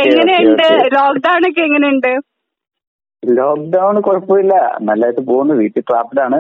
[0.00, 0.66] എങ്ങനെയുണ്ട്.
[0.96, 2.12] ലോക്ക്ഡൌൺ ഒക്കെ എങ്ങനെയുണ്ട്?
[3.22, 4.54] ലോക്ക്ഡൌൺ കുഴപ്പമില്ല.
[4.88, 5.54] നല്ലതായിട്ട് പോകുന്നു.
[5.60, 6.38] വീട്ടിൽ ട്രാപ്പിലാണ്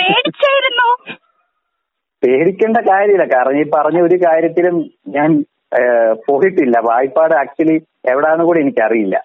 [0.00, 0.88] പേടിച്ചായിരുന്നു?
[2.22, 3.24] പേടിക്കേണ്ട കാര്യമില്ല.
[3.34, 4.76] കാരണം ഈ പറഞ്ഞ ഒരു കാര്യത്തിലും
[5.16, 5.30] ഞാൻ
[6.26, 6.76] പോയിട്ടില്ല.
[6.88, 7.76] വായ്പാട് ആക്ച്വലി
[8.10, 9.16] എവിടാന്ന് കൂടി എനിക്കറിയില്ല.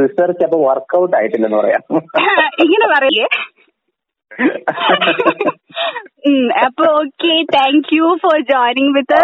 [0.00, 1.82] റിസർച്ച് അപ്പൊ വർക്കൗട്ട് ആയിട്ടില്ലെന്ന് പറയാം.
[2.64, 3.26] ഇങ്ങനെ പറയേ
[6.66, 9.22] അപ്പൊ okay thank you for joining with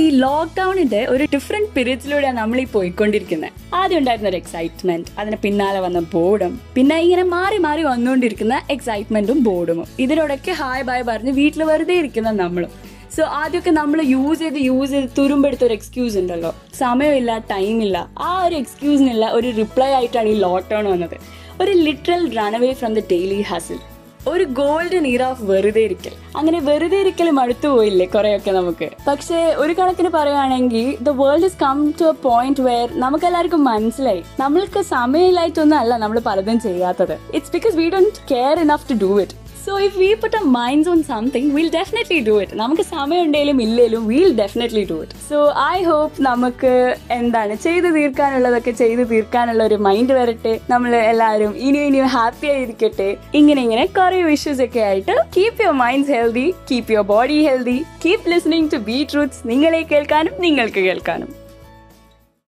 [0.00, 6.00] ഈ ലോക്ക്ഡൌണിന്റെ ഒരു ഡിഫറെന്റ് പീരീഡ്സിലൂടെയാണ് നമ്മൾ ഈ പോയിക്കൊണ്ടിരിക്കുന്നത് ആദ്യം ഉണ്ടായിരുന്ന ഒരു എക്സൈറ്റ്മെന്റ് അതിന് പിന്നാലെ വന്ന
[6.14, 12.30] ബോർഡും പിന്നെ ഇങ്ങനെ മാറി മാറി വന്നുകൊണ്ടിരിക്കുന്ന എക്സൈറ്റ്മെന്റും ബോർഡും ഇതിനോടൊക്കെ ഹായ് ബായ് പറഞ്ഞ് വീട്ടിൽ വെറുതെ ഇരിക്കുന്ന
[12.30, 12.72] നമ്മളും.
[13.16, 16.54] സോ ആദ്യമൊക്കെ നമ്മൾ യൂസ് ചെയ്ത് യൂസ് ചെയ്ത് തുരുമ്പെടുത്ത ഒരു എക്സ്ക്യൂസ് ഉണ്ടല്ലോ.
[16.78, 21.16] സമയമില്ല ടൈമില്ല ആ ഒരു എക്സ്ക്യൂസിനുള്ള ഒരു റിപ്ലൈ ആയിട്ടാണ് ഈ ലോക്ക്ഡൌൺ വന്നത്.
[21.60, 23.80] ഒരു literal run away from the daily hassle
[24.30, 26.12] ഒരു ഗോൾഡൻ ഇയർ ഓഫ് വെറുതെ ഇരിക്കൽ.
[26.36, 28.88] അങ്ങനെ വെറുതെ ഇരിക്കൽ മടുത്തു പോയില്ലേ കുറെയൊക്കെ നമുക്ക്.
[29.08, 34.24] പക്ഷേ ഒരു കണക്കിന് പറയുകയാണെങ്കിൽ the world is come to a point where നമുക്ക് എല്ലാവർക്കും മനസ്സിലായി.
[34.40, 37.14] നമ്മൾക്ക് സമയമില്ലായിട്ടൊന്നും അല്ല നമ്മൾ പലതും ചെയ്യാത്തത്.
[37.34, 40.88] It's because we don't care enough to do it so if we put a minds
[40.88, 45.38] on something will definitely do it നമുക്ക് സമയം ഉണ്ടെങ്കിലും ഇല്ലേലും will definitely do it so
[45.74, 46.72] I hope നമുക്ക്
[47.10, 50.60] എന്താണ് ചെയ്തു തീർക്കാനുള്ളതൊക്കെ ചെയ്തു തീർക്കാനുള്ള ഒരു മൈൻഡ് വരട്ടെ.
[50.70, 53.16] നമ്മൾ എല്ലാവരും ഇനിയും ഇനിയും ഹാപ്പി ആയിരിക്കട്ടെ.
[53.34, 58.28] ഇങ്ങനെ ഇങ്ങനെ കുറെ വിഷസ് ഒക്കെ ആയിട്ട് keep your minds healthy keep your body healthy keep
[58.30, 58.76] listening to
[59.12, 61.41] Beetroots നിങ്ങളെ കേൾക്കാനും നിങ്ങൾക്ക് കേൾക്കാനും.